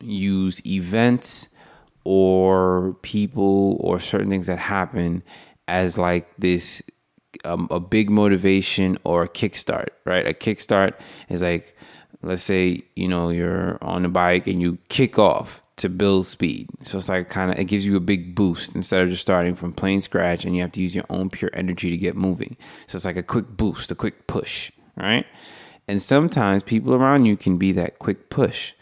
use 0.01 0.65
events 0.67 1.49
or 2.05 2.97
people 3.03 3.77
or 3.81 4.01
certain 4.01 4.29
things 4.29 4.47
that 4.47 4.59
happen 4.59 5.23
as 5.69 5.97
like 5.97 6.29
this 6.39 6.83
um, 7.45 7.69
a 7.71 7.81
big 7.81 8.11
motivation 8.11 8.99
or 9.05 9.23
a 9.23 9.29
kickstart, 9.29 9.89
right? 10.05 10.27
A 10.27 10.35
kickstart 10.35 10.95
is 11.29 11.43
like, 11.43 11.77
let's 12.23 12.43
say, 12.43 12.83
you 12.95 13.09
know, 13.09 13.31
you're 13.31 13.79
on 13.83 14.05
a 14.05 14.09
bike 14.09 14.47
and 14.47 14.61
you 14.61 14.79
kick 14.89 15.19
off 15.19 15.63
to 15.77 15.89
build 15.89 16.27
speed. 16.27 16.69
So 16.83 16.99
it's 16.99 17.09
like 17.09 17.29
kind 17.29 17.51
of, 17.51 17.59
it 17.59 17.65
gives 17.65 17.87
you 17.87 17.97
a 17.97 18.01
big 18.01 18.35
boost 18.35 18.75
instead 18.75 19.03
of 19.03 19.09
just 19.09 19.23
starting 19.23 19.55
from 19.55 19.73
plain 19.73 20.01
scratch 20.01 20.45
and 20.45 20.55
you 20.55 20.63
have 20.63 20.73
to 20.73 20.83
use 20.83 20.95
your 20.95 21.07
own 21.11 21.31
pure 21.31 21.51
energy 21.55 21.91
to 21.91 21.97
get 21.97 22.17
moving. 22.17 22.57
So 22.87 22.97
it's 22.97 23.05
like 23.05 23.17
a 23.17 23.23
quick 23.23 23.49
boost, 23.49 23.91
a 23.91 23.95
quick 23.95 24.27
push, 24.27 24.71
right? 24.97 25.27
And 25.89 26.01
sometimes 26.01 26.63
people 26.63 26.95
around 26.95 27.25
you 27.25 27.37
can 27.37 27.59
be 27.59 27.73
that 27.73 27.99
quick 27.99 28.31
push. 28.31 28.75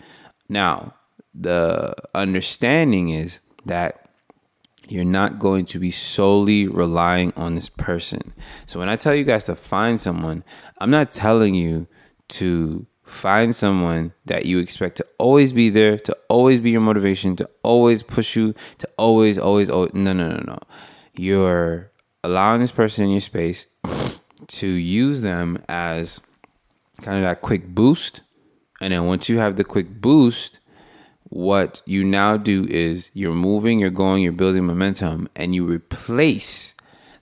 Now, 0.48 0.94
the 1.34 1.94
understanding 2.14 3.10
is 3.10 3.40
that 3.64 4.09
you're 4.90 5.04
not 5.04 5.38
going 5.38 5.64
to 5.66 5.78
be 5.78 5.90
solely 5.90 6.66
relying 6.66 7.32
on 7.36 7.54
this 7.54 7.68
person. 7.68 8.34
So 8.66 8.80
when 8.80 8.88
I 8.88 8.96
tell 8.96 9.14
you 9.14 9.24
guys 9.24 9.44
to 9.44 9.54
find 9.54 10.00
someone, 10.00 10.42
I'm 10.80 10.90
not 10.90 11.12
telling 11.12 11.54
you 11.54 11.86
to 12.30 12.86
find 13.04 13.54
someone 13.54 14.12
that 14.24 14.46
you 14.46 14.58
expect 14.58 14.96
to 14.96 15.06
always 15.18 15.52
be 15.52 15.68
there, 15.68 15.98
to 15.98 16.16
always 16.28 16.60
be 16.60 16.70
your 16.70 16.80
motivation, 16.80 17.36
to 17.36 17.48
always 17.62 18.02
push 18.02 18.36
you, 18.36 18.54
to 18.78 18.88
always, 18.96 19.38
always, 19.38 19.68
always. 19.68 19.94
No, 19.94 20.12
no, 20.12 20.30
no, 20.30 20.42
no. 20.46 20.58
You're 21.14 21.90
allowing 22.24 22.60
this 22.60 22.72
person 22.72 23.04
in 23.04 23.10
your 23.10 23.20
space 23.20 23.66
to 24.46 24.68
use 24.68 25.20
them 25.20 25.62
as 25.68 26.20
kind 27.02 27.16
of 27.18 27.22
that 27.22 27.42
quick 27.42 27.66
boost. 27.68 28.22
And 28.80 28.92
then 28.92 29.06
once 29.06 29.28
you 29.28 29.38
have 29.38 29.56
the 29.56 29.64
quick 29.64 30.00
boost, 30.00 30.59
what 31.30 31.80
you 31.86 32.04
now 32.04 32.36
do 32.36 32.66
is 32.68 33.10
you're 33.14 33.34
moving, 33.34 33.78
you're 33.78 33.90
going, 33.90 34.22
you're 34.22 34.32
building 34.32 34.66
momentum, 34.66 35.28
and 35.34 35.54
you 35.54 35.64
replace 35.64 36.74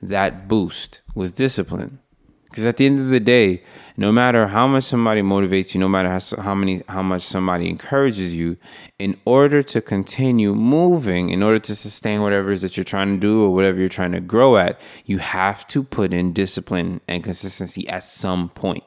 that 0.03 0.49
boost 0.49 1.03
with 1.15 1.37
discipline. 1.37 2.01
Because 2.49 2.65
at 2.65 2.79
the 2.79 2.87
end 2.87 2.99
of 2.99 3.11
the 3.11 3.21
day, 3.21 3.63
no 3.99 4.11
matter 4.11 4.47
how 4.47 4.67
much 4.67 4.85
somebody 4.85 5.21
motivates 5.21 5.75
you, 5.75 5.81
no 5.81 5.89
matter 5.89 6.09
how, 6.09 6.43
how 6.43 6.55
many 6.55 6.83
how 6.89 7.03
much 7.03 7.23
somebody 7.23 7.69
encourages 7.69 8.35
you, 8.35 8.57
in 8.99 9.21
order 9.27 9.63
to 9.63 9.83
continue 9.83 10.55
moving, 10.55 11.29
in 11.29 11.43
order 11.43 11.59
to 11.59 11.75
sustain 11.77 12.23
whatever 12.23 12.51
it 12.51 12.55
is 12.55 12.63
that 12.63 12.77
you're 12.79 12.85
trying 12.85 13.15
to 13.15 13.21
do 13.21 13.45
or 13.45 13.55
whatever 13.55 13.79
you're 13.79 13.91
trying 13.91 14.13
to 14.13 14.21
grow 14.21 14.57
at, 14.57 14.81
you 15.05 15.19
have 15.19 15.69
to 15.69 15.83
put 15.83 16.15
in 16.15 16.33
discipline 16.33 17.03
and 17.07 17.23
consistency 17.23 17.87
at 17.89 18.03
some 18.03 18.49
point 18.49 18.85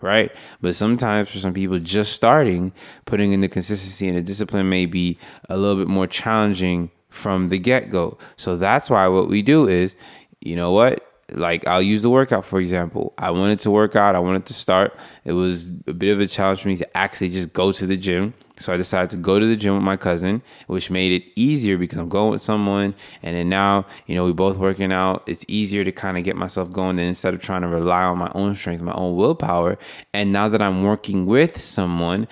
right? 0.00 0.32
But 0.60 0.74
sometimes 0.74 1.30
for 1.30 1.38
some 1.38 1.54
people 1.54 1.78
just 1.78 2.12
starting, 2.12 2.72
putting 3.04 3.32
in 3.32 3.40
the 3.40 3.48
consistency 3.48 4.08
and 4.08 4.16
the 4.16 4.22
discipline 4.22 4.68
may 4.68 4.86
be 4.86 5.18
a 5.48 5.56
little 5.56 5.76
bit 5.76 5.88
more 5.88 6.06
challenging 6.06 6.90
from 7.08 7.48
the 7.48 7.58
get 7.58 7.90
go. 7.90 8.18
So 8.36 8.56
that's 8.56 8.90
why 8.90 9.06
what 9.08 9.28
we 9.28 9.42
do 9.42 9.66
is, 9.66 9.96
you 10.40 10.56
know 10.56 10.72
what? 10.72 11.07
Like 11.32 11.66
I'll 11.66 11.82
use 11.82 12.02
the 12.02 12.10
workout 12.10 12.44
for 12.44 12.60
example. 12.60 13.12
I 13.18 13.30
wanted 13.30 13.60
to 13.60 13.70
work 13.70 13.96
out, 13.96 14.14
I 14.14 14.18
wanted 14.18 14.46
to 14.46 14.54
start. 14.54 14.96
It 15.24 15.32
was 15.32 15.70
a 15.86 15.92
bit 15.92 16.12
of 16.12 16.20
a 16.20 16.26
challenge 16.26 16.62
for 16.62 16.68
me 16.68 16.76
to 16.76 16.96
actually 16.96 17.30
just 17.30 17.52
go 17.52 17.72
to 17.72 17.86
the 17.86 17.96
gym. 17.96 18.34
So 18.56 18.72
I 18.72 18.76
decided 18.76 19.10
to 19.10 19.16
go 19.16 19.38
to 19.38 19.46
the 19.46 19.54
gym 19.54 19.74
with 19.74 19.84
my 19.84 19.96
cousin, 19.96 20.42
which 20.66 20.90
made 20.90 21.12
it 21.12 21.30
easier 21.36 21.78
because 21.78 21.98
I'm 21.98 22.08
going 22.08 22.32
with 22.32 22.42
someone 22.42 22.94
and 23.22 23.36
then 23.36 23.48
now, 23.48 23.86
you 24.06 24.14
know, 24.14 24.24
we 24.24 24.32
both 24.32 24.56
working 24.56 24.92
out. 24.92 25.22
It's 25.26 25.44
easier 25.48 25.84
to 25.84 25.92
kind 25.92 26.18
of 26.18 26.24
get 26.24 26.34
myself 26.34 26.72
going 26.72 26.96
than 26.96 27.06
instead 27.06 27.34
of 27.34 27.40
trying 27.40 27.62
to 27.62 27.68
rely 27.68 28.02
on 28.02 28.18
my 28.18 28.32
own 28.34 28.54
strength, 28.54 28.82
my 28.82 28.92
own 28.92 29.16
willpower. 29.16 29.78
And 30.12 30.32
now 30.32 30.48
that 30.48 30.62
I'm 30.62 30.82
working 30.82 31.26
with 31.26 31.60
someone, 31.60 32.26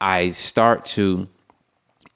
I 0.00 0.30
start 0.30 0.84
to 0.86 1.28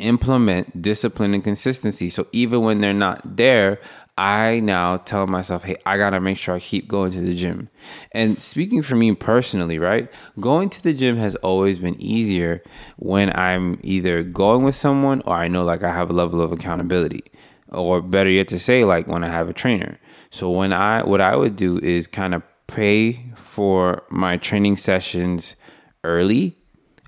implement 0.03 0.83
discipline 0.83 1.35
and 1.35 1.45
consistency. 1.45 2.11
So 2.11 2.27
even 2.33 2.63
when 2.63 2.81
they're 2.81 2.93
not 2.93 3.37
there, 3.37 3.81
I 4.19 4.61
now 4.61 4.99
tell 4.99 5.27
myself, 5.27 5.65
hey, 5.65 5.77
I 5.87 5.97
gotta 5.97 6.21
make 6.21 6.37
sure 6.37 6.55
I 6.55 6.61
keep 6.61 6.87
going 6.87 7.13
to 7.13 7.21
the 7.21 7.35
gym. 7.35 7.71
And 8.13 8.43
speaking 8.43 8.83
for 8.83 8.95
me 8.95 9.15
personally, 9.15 9.79
right? 9.79 10.13
Going 10.39 10.69
to 10.71 10.83
the 10.83 10.93
gym 10.93 11.17
has 11.17 11.35
always 11.37 11.79
been 11.79 12.01
easier 12.01 12.63
when 12.99 13.35
I'm 13.35 13.81
either 13.83 14.23
going 14.23 14.65
with 14.65 14.75
someone 14.75 15.23
or 15.25 15.35
I 15.35 15.49
know 15.49 15.65
like 15.65 15.83
I 15.83 15.93
have 15.93 16.11
a 16.11 16.15
level 16.15 16.43
of 16.43 16.53
accountability. 16.53 17.25
Or 17.69 18.03
better 18.03 18.29
yet 18.29 18.49
to 18.49 18.59
say, 18.59 18.85
like 18.85 19.07
when 19.07 19.25
I 19.25 19.29
have 19.29 19.49
a 19.49 19.55
trainer. 19.55 19.99
So 20.31 20.51
when 20.51 20.75
I 20.75 21.03
what 21.05 21.23
I 21.23 21.35
would 21.35 21.57
do 21.57 21.79
is 21.79 22.07
kind 22.07 22.35
of 22.35 22.43
pay 22.67 23.33
for 23.35 24.03
my 24.11 24.37
training 24.37 24.77
sessions 24.77 25.57
early. 26.05 26.59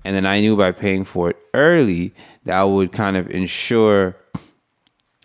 And 0.06 0.16
then 0.16 0.24
I 0.24 0.40
knew 0.40 0.56
by 0.56 0.72
paying 0.72 1.04
for 1.04 1.30
it 1.30 1.36
early 1.52 2.14
that 2.44 2.58
I 2.58 2.64
would 2.64 2.92
kind 2.92 3.16
of 3.18 3.30
ensure 3.30 4.16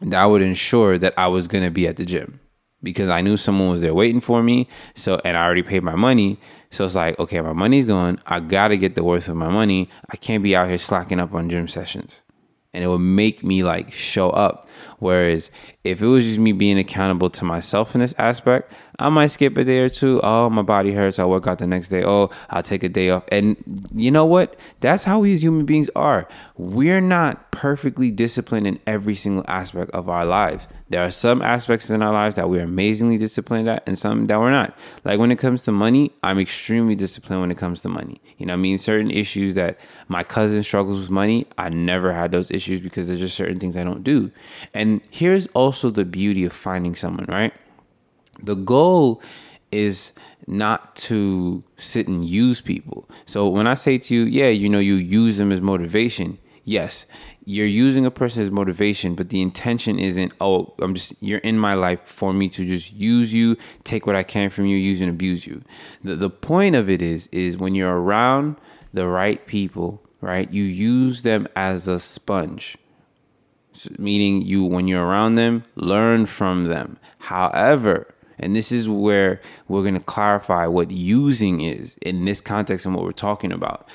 that 0.01 0.25
would 0.25 0.41
ensure 0.41 0.97
that 0.97 1.13
I 1.17 1.27
was 1.27 1.47
going 1.47 1.63
to 1.63 1.71
be 1.71 1.87
at 1.87 1.97
the 1.97 2.05
gym 2.05 2.39
because 2.81 3.09
I 3.09 3.21
knew 3.21 3.37
someone 3.37 3.69
was 3.69 3.81
there 3.81 3.93
waiting 3.93 4.21
for 4.21 4.41
me. 4.41 4.67
So, 4.95 5.19
and 5.25 5.35
I 5.35 5.43
already 5.43 5.63
paid 5.63 5.83
my 5.83 5.95
money. 5.95 6.39
So 6.69 6.85
it's 6.85 6.95
like, 6.95 7.19
okay, 7.19 7.41
my 7.41 7.53
money's 7.53 7.85
gone. 7.85 8.21
I 8.25 8.39
got 8.39 8.69
to 8.69 8.77
get 8.77 8.95
the 8.95 9.03
worth 9.03 9.27
of 9.27 9.35
my 9.35 9.49
money. 9.49 9.89
I 10.09 10.17
can't 10.17 10.43
be 10.43 10.55
out 10.55 10.69
here 10.69 10.77
slacking 10.77 11.19
up 11.19 11.33
on 11.33 11.49
gym 11.49 11.67
sessions. 11.67 12.23
And 12.73 12.83
it 12.83 12.87
would 12.87 12.99
make 12.99 13.43
me 13.43 13.63
like 13.63 13.91
show 13.91 14.29
up. 14.29 14.68
Whereas 14.99 15.51
if 15.83 16.01
it 16.01 16.07
was 16.07 16.25
just 16.25 16.39
me 16.39 16.51
being 16.51 16.77
accountable 16.77 17.29
to 17.29 17.45
myself 17.45 17.95
in 17.95 18.01
this 18.01 18.13
aspect, 18.17 18.71
I 18.99 19.09
might 19.09 19.27
skip 19.27 19.57
a 19.57 19.63
day 19.63 19.79
or 19.79 19.89
two. 19.89 20.19
Oh, 20.21 20.49
my 20.49 20.61
body 20.61 20.91
hurts. 20.91 21.19
I'll 21.19 21.29
work 21.29 21.47
out 21.47 21.59
the 21.59 21.67
next 21.67 21.89
day. 21.89 22.03
Oh, 22.03 22.29
I'll 22.49 22.63
take 22.63 22.83
a 22.83 22.89
day 22.89 23.09
off. 23.09 23.23
And 23.31 23.55
you 23.95 24.11
know 24.11 24.25
what? 24.25 24.57
That's 24.81 25.05
how 25.05 25.19
we 25.19 25.31
as 25.33 25.41
human 25.41 25.65
beings 25.65 25.89
are. 25.95 26.27
We're 26.57 27.01
not 27.01 27.51
perfectly 27.51 28.11
disciplined 28.11 28.67
in 28.67 28.79
every 28.85 29.15
single 29.15 29.45
aspect 29.47 29.91
of 29.91 30.09
our 30.09 30.25
lives. 30.25 30.67
There 30.89 31.05
are 31.05 31.11
some 31.11 31.41
aspects 31.41 31.89
in 31.89 32.01
our 32.01 32.11
lives 32.11 32.35
that 32.35 32.49
we're 32.49 32.63
amazingly 32.63 33.17
disciplined 33.17 33.69
at 33.69 33.83
and 33.87 33.97
some 33.97 34.25
that 34.25 34.39
we're 34.39 34.51
not. 34.51 34.77
Like 35.05 35.19
when 35.19 35.31
it 35.31 35.37
comes 35.37 35.63
to 35.65 35.71
money, 35.71 36.11
I'm 36.23 36.39
extremely 36.39 36.95
disciplined 36.95 37.41
when 37.41 37.51
it 37.51 37.57
comes 37.57 37.81
to 37.83 37.89
money. 37.89 38.21
You 38.37 38.47
know 38.47 38.53
I 38.53 38.57
mean? 38.57 38.77
Certain 38.77 39.11
issues 39.11 39.55
that 39.55 39.79
my 40.07 40.23
cousin 40.23 40.63
struggles 40.63 40.99
with 40.99 41.11
money, 41.11 41.45
I 41.57 41.69
never 41.69 42.11
had 42.11 42.31
those 42.31 42.49
issues 42.49 42.81
because 42.81 43.07
there's 43.07 43.19
just 43.19 43.37
certain 43.37 43.59
things 43.59 43.77
I 43.77 43.83
don't 43.83 44.03
do. 44.03 44.31
And 44.73 45.01
here's 45.09 45.47
also 45.47 45.89
the 45.89 46.05
beauty 46.05 46.45
of 46.45 46.53
finding 46.53 46.95
someone, 46.95 47.25
right? 47.27 47.53
The 48.41 48.55
goal 48.55 49.21
is 49.71 50.13
not 50.47 50.95
to 50.95 51.63
sit 51.77 52.07
and 52.07 52.25
use 52.25 52.61
people. 52.61 53.07
So 53.25 53.47
when 53.47 53.67
I 53.67 53.75
say 53.75 53.97
to 53.97 54.15
you, 54.15 54.23
yeah, 54.23 54.47
you 54.47 54.69
know, 54.69 54.79
you 54.79 54.95
use 54.95 55.37
them 55.37 55.51
as 55.51 55.61
motivation. 55.61 56.39
Yes, 56.63 57.05
you're 57.45 57.65
using 57.65 58.05
a 58.05 58.11
person 58.11 58.43
as 58.43 58.51
motivation, 58.51 59.15
but 59.15 59.29
the 59.29 59.41
intention 59.41 59.97
isn't, 59.97 60.33
oh, 60.39 60.73
I'm 60.79 60.93
just, 60.93 61.13
you're 61.19 61.39
in 61.39 61.57
my 61.57 61.73
life 61.73 62.01
for 62.05 62.31
me 62.31 62.47
to 62.49 62.65
just 62.65 62.93
use 62.93 63.33
you, 63.33 63.57
take 63.83 64.05
what 64.05 64.15
I 64.15 64.23
can 64.23 64.49
from 64.49 64.65
you, 64.65 64.77
use 64.77 65.01
and 65.01 65.09
abuse 65.09 65.47
you. 65.47 65.63
The, 66.03 66.15
the 66.15 66.29
point 66.29 66.75
of 66.75 66.89
it 66.89 67.01
is, 67.01 67.27
is 67.27 67.57
when 67.57 67.73
you're 67.75 67.99
around 67.99 68.57
the 68.93 69.07
right 69.07 69.45
people, 69.47 70.01
right, 70.21 70.51
you 70.51 70.63
use 70.63 71.23
them 71.23 71.47
as 71.55 71.87
a 71.87 71.99
sponge 71.99 72.77
meaning 73.97 74.41
you 74.41 74.63
when 74.63 74.87
you're 74.87 75.05
around 75.05 75.35
them 75.35 75.63
learn 75.75 76.25
from 76.25 76.65
them. 76.65 76.97
However 77.19 78.13
and 78.41 78.55
this 78.55 78.71
is 78.71 78.87
where 78.87 79.41
we're 79.67 79.81
going 79.81 79.95
to 79.95 79.99
clarify 79.99 80.65
what 80.65 80.91
using 80.91 81.59
is 81.61 81.97
in 82.01 82.23
this 82.23 82.39
context 82.39 82.85
and 82.85 82.95
what 82.95 83.03
we're 83.03 83.11
talking 83.11 83.51
about. 83.51 83.87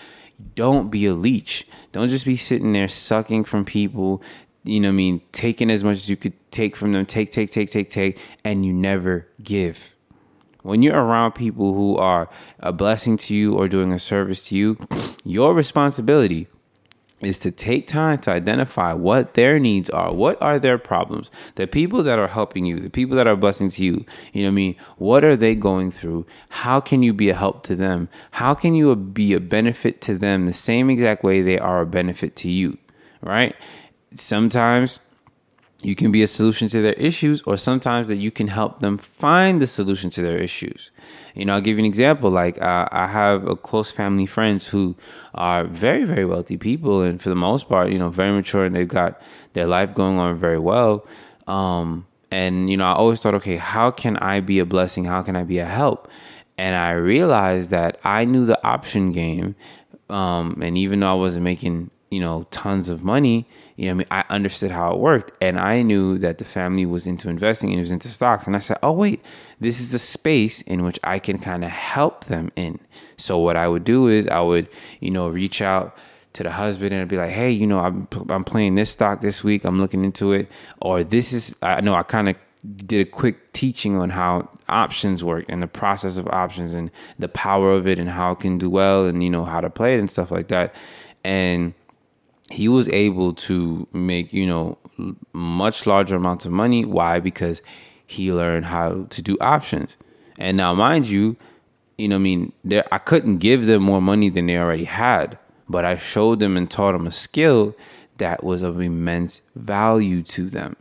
Don't 0.55 0.91
be 0.91 1.07
a 1.07 1.15
leech. 1.15 1.67
Don't 1.93 2.09
just 2.09 2.27
be 2.27 2.37
sitting 2.37 2.73
there 2.73 2.89
sucking 2.89 3.45
from 3.45 3.65
people 3.65 4.23
you 4.65 4.81
know 4.81 4.89
i 4.89 4.93
mean 4.93 5.21
taking 5.33 5.71
as 5.71 5.85
much 5.85 5.97
as 5.99 6.09
you 6.09 6.17
could 6.17 6.33
take 6.51 6.75
from 6.75 6.93
them 6.93 7.05
take 7.05 7.31
take 7.31 7.51
take 7.51 7.71
take 7.71 7.91
take 7.91 8.19
and 8.45 8.65
you 8.65 8.73
never 8.73 9.29
give. 9.43 9.95
When 10.63 10.81
you're 10.81 10.97
around 10.97 11.33
people 11.33 11.75
who 11.75 11.99
are 11.99 12.31
a 12.59 12.73
blessing 12.73 13.19
to 13.19 13.35
you 13.35 13.55
or 13.55 13.69
doing 13.69 13.93
a 13.93 13.99
service 13.99 14.49
to 14.49 14.57
you 14.57 14.79
your 15.25 15.53
responsibility 15.53 16.49
is 17.25 17.39
to 17.41 17.51
take 17.51 17.87
time 17.87 18.19
to 18.21 18.31
identify 18.31 18.93
what 18.93 19.35
their 19.35 19.59
needs 19.59 19.91
are. 19.91 20.13
What 20.13 20.41
are 20.43 20.59
their 20.59 20.79
problems? 20.79 21.31
The 21.55 21.67
people 21.67 22.03
that 22.03 22.19
are 22.19 22.29
helping 22.29 22.67
you, 22.67 22.81
the 22.81 22.91
people 22.91 23.17
that 23.17 23.27
are 23.27 23.37
blessing 23.37 23.71
to 23.71 23.85
you, 23.85 24.05
you 24.33 24.43
know 24.43 24.49
what 24.49 24.53
I 24.53 24.55
mean? 24.55 24.77
What 24.97 25.25
are 25.25 25.37
they 25.37 25.55
going 25.55 25.91
through? 25.91 26.27
How 26.49 26.81
can 26.81 27.03
you 27.03 27.13
be 27.13 27.31
a 27.31 27.35
help 27.35 27.63
to 27.65 27.77
them? 27.77 28.09
How 28.33 28.55
can 28.55 28.75
you 28.75 28.95
be 28.95 29.33
a 29.33 29.41
benefit 29.41 30.01
to 30.03 30.17
them 30.17 30.47
the 30.47 30.53
same 30.53 30.91
exact 30.91 31.25
way 31.25 31.43
they 31.43 31.59
are 31.59 31.81
a 31.81 31.87
benefit 31.87 32.37
to 32.37 32.51
you? 32.51 32.79
Right? 33.21 33.57
Sometimes 34.15 35.01
you 35.85 35.95
can 35.95 36.11
be 36.11 36.23
a 36.23 36.27
solution 36.27 36.69
to 36.69 36.81
their 36.81 36.95
issues, 36.95 37.43
or 37.43 37.57
sometimes 37.57 38.09
that 38.09 38.17
you 38.17 38.31
can 38.31 38.49
help 38.49 38.81
them 38.81 38.97
find 38.97 39.61
the 39.61 39.67
solution 39.67 40.11
to 40.11 40.23
their 40.23 40.39
issues. 40.39 40.91
You 41.35 41.45
know, 41.45 41.55
I'll 41.55 41.61
give 41.61 41.77
you 41.77 41.81
an 41.81 41.87
example. 41.87 42.31
Like, 42.31 42.61
uh, 42.63 42.89
I 42.91 43.07
have 43.07 43.47
a 43.47 43.57
close 43.57 43.91
family 43.91 44.27
friends 44.27 44.69
who 44.69 44.97
are 45.35 45.65
very, 45.65 46.05
very 46.05 46.25
wealthy 46.25 46.57
people, 46.57 47.03
and 47.03 47.21
for 47.21 47.29
the 47.29 47.35
most 47.35 47.69
part, 47.69 47.91
you 47.91 47.99
know, 47.99 48.09
very 48.09 48.33
mature, 48.33 48.65
and 48.65 48.75
they've 48.75 48.89
got 48.89 49.21
their 49.53 49.67
life 49.67 49.95
going 49.95 50.19
on 50.19 50.39
very 50.39 50.59
well. 50.59 51.07
Um, 51.47 52.07
and 52.31 52.71
you 52.71 52.77
know, 52.77 52.87
I 52.87 52.93
always 52.93 53.21
thought, 53.21 53.35
okay, 53.35 53.57
how 53.57 53.91
can 53.91 54.17
I 54.17 54.41
be 54.41 54.59
a 54.59 54.65
blessing? 54.65 55.05
How 55.05 55.23
can 55.23 55.37
I 55.37 55.45
be 55.45 55.59
a 55.59 55.67
help? 55.67 56.09
And 56.57 56.75
I 56.77 56.93
realized 56.93 57.71
that 57.71 58.01
I 58.05 58.25
knew 58.25 58.45
the 58.45 58.65
option 58.67 59.13
game, 59.13 59.55
um, 60.09 60.61
and 60.63 60.79
even 60.79 61.01
though 61.01 61.11
I 61.11 61.15
wasn't 61.15 61.45
making 61.45 61.91
you 62.15 62.21
know 62.21 62.47
tons 62.51 62.89
of 62.89 63.03
money. 63.03 63.47
You 63.77 63.87
know 63.87 63.91
I 63.91 63.95
mean? 63.95 64.07
I 64.11 64.25
understood 64.31 64.71
how 64.71 64.93
it 64.93 64.99
worked 64.99 65.33
and 65.41 65.59
I 65.59 65.83
knew 65.83 66.17
that 66.19 66.39
the 66.39 66.45
family 66.45 66.87
was 66.87 67.07
into 67.07 67.29
investing 67.29 67.71
and 67.71 67.79
it 67.79 67.83
was 67.83 67.91
into 67.91 68.09
stocks. 68.09 68.47
And 68.47 68.55
I 68.55 68.61
said 68.61 68.79
oh 68.83 68.93
wait 68.93 69.21
this 69.61 69.81
is 69.81 69.91
the 69.91 69.99
space 69.99 70.63
in 70.63 70.85
which 70.85 71.01
I 71.03 71.19
can 71.19 71.39
kind 71.39 71.65
of 71.65 71.71
help 71.71 72.27
them 72.27 72.53
in. 72.55 72.79
So 73.17 73.39
what 73.39 73.57
I 73.57 73.67
would 73.67 73.83
do 73.83 74.07
is 74.09 74.29
I 74.29 74.41
would 74.41 74.69
you 75.01 75.11
know 75.11 75.29
reach 75.29 75.61
out 75.61 75.97
to 76.35 76.43
the 76.45 76.53
husband 76.53 76.93
and 76.93 77.09
be 77.09 77.17
like 77.17 77.31
hey 77.31 77.51
you 77.51 77.67
know 77.67 77.81
I'm 77.81 78.07
I'm 78.31 78.45
playing 78.45 78.77
this 78.77 78.91
stock 78.91 79.21
this 79.21 79.43
week. 79.43 79.65
I'm 79.65 79.79
looking 79.79 80.05
into 80.05 80.33
it. 80.33 80.49
Or 80.81 81.03
this 81.03 81.33
is 81.33 81.57
I 81.63 81.81
know 81.81 81.95
I 81.95 82.05
kind 82.05 82.29
of 82.29 82.37
did 82.77 83.07
a 83.07 83.11
quick 83.11 83.53
teaching 83.53 83.97
on 83.97 84.11
how 84.11 84.49
options 84.69 85.23
work 85.23 85.45
and 85.49 85.63
the 85.63 85.67
process 85.67 86.17
of 86.17 86.27
options 86.29 86.73
and 86.73 86.91
the 87.19 87.29
power 87.29 87.73
of 87.73 87.87
it 87.87 87.99
and 87.99 88.09
how 88.09 88.33
it 88.33 88.41
can 88.41 88.57
do 88.57 88.71
well 88.71 89.05
and 89.05 89.23
you 89.23 89.31
know 89.31 89.45
how 89.45 89.61
to 89.61 89.69
play 89.69 89.97
it 89.97 89.99
and 89.99 90.09
stuff 90.09 90.31
like 90.31 90.49
that. 90.49 90.75
And 91.25 91.75
he 92.51 92.69
was 92.69 92.89
able 92.91 93.33
to 93.33 93.87
make 93.93 94.33
you 94.33 94.47
know 94.47 94.79
much 95.33 95.87
larger 95.87 96.17
amounts 96.17 96.45
of 96.45 96.53
money. 96.53 96.85
Why? 96.85 97.21
Because 97.21 97.63
he 98.07 98.33
learned 98.33 98.67
how 98.67 99.07
to 99.11 99.23
do 99.23 99.37
options. 99.41 99.97
And 100.39 100.57
now 100.57 100.75
mind 100.75 101.09
you 101.09 101.37
you 101.97 102.09
know 102.09 102.17
i 102.17 102.19
mean 102.19 102.53
there 102.65 102.85
i 102.91 102.99
couldn't 102.99 103.39
give 103.39 103.67
them 103.67 103.81
more 103.81 104.03
money 104.03 104.29
than 104.29 104.47
they 104.47 104.59
already 104.59 104.83
had 104.83 105.39
but 105.69 105.85
i 105.85 105.97
showed 105.97 106.41
them 106.41 106.57
and 106.57 106.69
taught 106.69 106.91
them 106.91 107.07
a 107.07 107.11
skill 107.13 107.73
that 108.19 108.45
was 108.45 108.63
of 108.63 108.81
immense 108.81 109.43
value 109.55 110.23
to 110.23 110.49
them. 110.49 110.77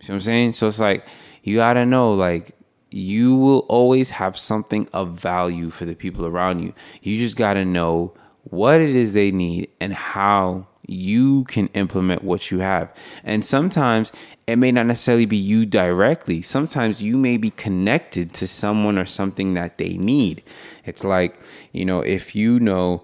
See 0.00 0.12
what 0.12 0.16
i'm 0.16 0.20
saying? 0.20 0.52
So 0.52 0.66
it's 0.66 0.78
like 0.78 1.06
you 1.42 1.56
gotta 1.56 1.86
know 1.86 2.12
like 2.12 2.54
you 2.90 3.34
will 3.34 3.60
always 3.68 4.10
have 4.10 4.38
something 4.38 4.88
of 4.92 5.12
value 5.12 5.70
for 5.70 5.84
the 5.84 5.94
people 5.94 6.26
around 6.26 6.60
you. 6.60 6.72
You 7.02 7.18
just 7.18 7.36
gotta 7.36 7.64
know 7.64 8.14
what 8.50 8.80
it 8.80 8.94
is 8.94 9.12
they 9.12 9.30
need 9.30 9.70
and 9.80 9.92
how 9.94 10.66
you 10.86 11.44
can 11.44 11.68
implement 11.74 12.24
what 12.24 12.50
you 12.50 12.60
have. 12.60 12.90
And 13.22 13.44
sometimes 13.44 14.10
it 14.46 14.56
may 14.56 14.72
not 14.72 14.86
necessarily 14.86 15.26
be 15.26 15.36
you 15.36 15.66
directly. 15.66 16.40
Sometimes 16.40 17.02
you 17.02 17.18
may 17.18 17.36
be 17.36 17.50
connected 17.50 18.32
to 18.34 18.48
someone 18.48 18.98
or 18.98 19.04
something 19.04 19.52
that 19.54 19.76
they 19.76 19.98
need. 19.98 20.42
It's 20.86 21.04
like, 21.04 21.38
you 21.72 21.84
know, 21.84 22.00
if 22.00 22.34
you 22.34 22.58
know 22.58 23.02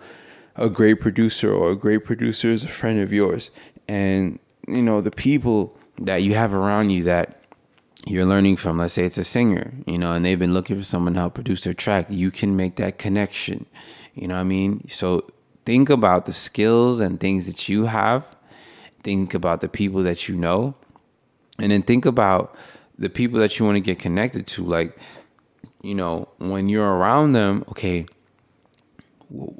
a 0.57 0.71
great 0.71 1.01
producer 1.01 1.53
or 1.53 1.73
a 1.73 1.77
great 1.77 2.07
producer 2.07 2.49
is 2.49 2.65
a 2.65 2.69
friend 2.69 3.01
of 3.01 3.13
yours, 3.13 3.51
and, 3.87 4.39
you 4.67 4.81
know, 4.81 5.03
the 5.03 5.11
people 5.11 5.77
that 6.01 6.23
you 6.23 6.35
have 6.35 6.55
around 6.55 6.89
you 6.89 7.03
that 7.03 7.43
you're 8.07 8.25
learning 8.25 8.57
from, 8.57 8.79
let's 8.79 8.95
say 8.95 9.05
it's 9.05 9.19
a 9.19 9.25
singer, 9.25 9.75
you 9.87 9.99
know, 9.99 10.13
and 10.13 10.25
they've 10.25 10.39
been 10.39 10.55
looking 10.55 10.77
for 10.77 10.85
someone 10.85 11.15
to 11.15 11.21
help 11.21 11.35
produce 11.35 11.65
their 11.65 11.75
track, 11.75 12.07
you 12.09 12.31
can 12.31 12.57
make 12.57 12.77
that 12.77 12.97
connection. 12.97 13.67
You 14.15 14.29
know 14.29 14.35
what 14.35 14.41
I 14.41 14.45
mean? 14.45 14.89
So 14.89 15.27
think 15.64 15.90
about 15.90 16.26
the 16.26 16.33
skills 16.33 17.00
and 17.00 17.18
things 17.18 17.47
that 17.47 17.68
you 17.68 17.87
have. 17.87 18.25
Think 19.02 19.35
about 19.35 19.61
the 19.61 19.68
people 19.68 20.02
that 20.02 20.28
you 20.28 20.37
know. 20.37 20.75
And 21.59 21.71
then 21.71 21.83
think 21.83 22.06
about 22.06 22.56
the 22.99 23.09
people 23.09 23.38
that 23.40 23.59
you 23.59 23.64
want 23.64 23.76
to 23.76 23.80
get 23.80 23.99
connected 23.99 24.47
to. 24.49 24.64
Like, 24.64 24.97
you 25.83 25.94
know, 25.94 26.28
when 26.38 26.68
you're 26.68 26.94
around 26.97 27.33
them, 27.33 27.64
okay, 27.68 28.06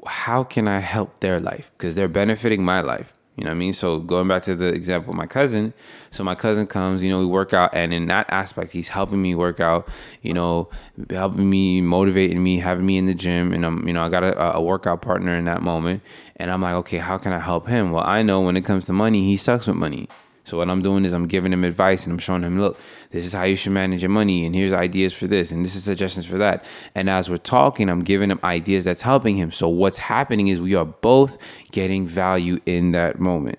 how 0.05 0.43
can 0.43 0.67
I 0.67 0.79
help 0.79 1.19
their 1.19 1.39
life? 1.39 1.71
Because 1.73 1.95
they're 1.95 2.07
benefiting 2.07 2.63
my 2.63 2.81
life. 2.81 3.14
You 3.35 3.43
know 3.43 3.49
what 3.49 3.55
I 3.55 3.59
mean? 3.59 3.73
So 3.73 3.99
going 3.99 4.29
back 4.29 4.43
to 4.43 4.55
the 4.55 4.67
example 4.67 5.11
of 5.11 5.17
my 5.17 5.27
cousin, 5.27 5.73
so 6.09 6.23
my 6.23 6.35
cousin 6.35 6.67
comes, 6.67 7.03
you 7.03 7.09
know, 7.09 7.19
we 7.19 7.25
work 7.25 7.53
out, 7.53 7.75
and 7.75 7.93
in 7.93 8.05
that 8.07 8.27
aspect, 8.29 8.71
he's 8.71 8.87
helping 8.87 9.21
me 9.21 9.35
work 9.35 9.59
out, 9.59 9.89
you 10.21 10.33
know, 10.33 10.69
helping 11.09 11.49
me, 11.49 11.81
motivating 11.81 12.41
me, 12.41 12.59
having 12.59 12.85
me 12.85 12.97
in 12.97 13.07
the 13.07 13.13
gym, 13.13 13.51
and 13.51 13.65
I'm, 13.65 13.85
you 13.85 13.93
know, 13.93 14.03
I 14.03 14.09
got 14.09 14.23
a, 14.23 14.55
a 14.55 14.61
workout 14.61 15.01
partner 15.01 15.35
in 15.35 15.45
that 15.45 15.61
moment, 15.61 16.01
and 16.37 16.49
I'm 16.49 16.61
like, 16.61 16.75
okay, 16.75 16.97
how 16.97 17.17
can 17.17 17.33
I 17.33 17.39
help 17.39 17.67
him? 17.67 17.91
Well, 17.91 18.05
I 18.05 18.21
know 18.21 18.39
when 18.39 18.55
it 18.55 18.63
comes 18.63 18.85
to 18.85 18.93
money, 18.93 19.23
he 19.25 19.35
sucks 19.35 19.67
with 19.67 19.75
money. 19.75 20.07
So 20.45 20.57
what 20.59 20.69
I'm 20.69 20.83
doing 20.83 21.05
is 21.05 21.11
I'm 21.11 21.27
giving 21.27 21.51
him 21.51 21.63
advice 21.63 22.05
and 22.05 22.13
I'm 22.13 22.19
showing 22.19 22.43
him, 22.43 22.61
look, 22.61 22.79
this 23.09 23.25
is 23.25 23.33
how 23.33 23.43
you 23.43 23.55
should 23.55 23.71
manage 23.71 24.03
your 24.03 24.11
money, 24.11 24.45
and 24.45 24.55
here's 24.55 24.73
ideas 24.73 25.11
for 25.13 25.25
this, 25.25 25.51
and 25.51 25.65
this 25.65 25.75
is 25.75 25.83
suggestions 25.83 26.25
for 26.25 26.37
that. 26.37 26.63
And 26.93 27.09
as 27.09 27.29
we're 27.29 27.37
talking, 27.37 27.89
I'm 27.89 28.03
giving 28.03 28.29
him 28.29 28.39
ideas 28.43 28.85
that's 28.85 29.01
helping 29.01 29.35
him. 29.37 29.51
So 29.51 29.67
what's 29.67 29.97
happening 29.97 30.47
is 30.47 30.61
we 30.61 30.75
are 30.75 30.85
both 30.85 31.39
getting 31.71 32.05
value 32.05 32.59
in 32.65 32.91
that 32.91 33.19
moment. 33.19 33.57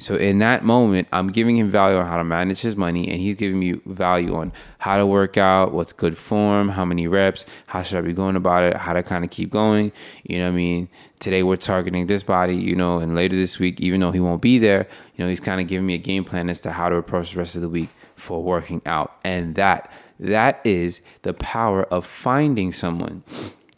So 0.00 0.16
in 0.16 0.38
that 0.38 0.64
moment, 0.64 1.08
I'm 1.12 1.28
giving 1.28 1.58
him 1.58 1.68
value 1.68 1.98
on 1.98 2.06
how 2.06 2.16
to 2.16 2.24
manage 2.24 2.62
his 2.62 2.74
money, 2.74 3.08
and 3.10 3.20
he's 3.20 3.36
giving 3.36 3.58
me 3.58 3.74
value 3.84 4.34
on 4.34 4.50
how 4.78 4.96
to 4.96 5.04
work 5.04 5.36
out, 5.36 5.72
what's 5.72 5.92
good 5.92 6.16
form, 6.16 6.70
how 6.70 6.86
many 6.86 7.06
reps, 7.06 7.44
how 7.66 7.82
should 7.82 7.98
I 7.98 8.00
be 8.00 8.14
going 8.14 8.34
about 8.34 8.64
it, 8.64 8.76
how 8.78 8.94
to 8.94 9.02
kind 9.02 9.24
of 9.24 9.30
keep 9.30 9.50
going. 9.50 9.92
You 10.24 10.38
know 10.38 10.44
what 10.44 10.52
I 10.52 10.56
mean? 10.56 10.88
Today 11.18 11.42
we're 11.42 11.56
targeting 11.56 12.06
this 12.06 12.22
body, 12.22 12.56
you 12.56 12.74
know, 12.74 12.98
and 12.98 13.14
later 13.14 13.36
this 13.36 13.58
week, 13.58 13.78
even 13.82 14.00
though 14.00 14.10
he 14.10 14.20
won't 14.20 14.40
be 14.40 14.58
there, 14.58 14.88
you 15.16 15.24
know, 15.24 15.28
he's 15.28 15.38
kind 15.38 15.60
of 15.60 15.66
giving 15.66 15.86
me 15.86 15.94
a 15.94 15.98
game 15.98 16.24
plan 16.24 16.48
as 16.48 16.60
to 16.62 16.72
how 16.72 16.88
to 16.88 16.96
approach 16.96 17.32
the 17.32 17.38
rest 17.38 17.54
of 17.54 17.60
the 17.60 17.68
week 17.68 17.90
for 18.16 18.42
working 18.42 18.80
out. 18.86 19.18
And 19.22 19.54
that 19.56 19.92
that 20.18 20.60
is 20.64 21.02
the 21.22 21.34
power 21.34 21.84
of 21.84 22.06
finding 22.06 22.72
someone. 22.72 23.22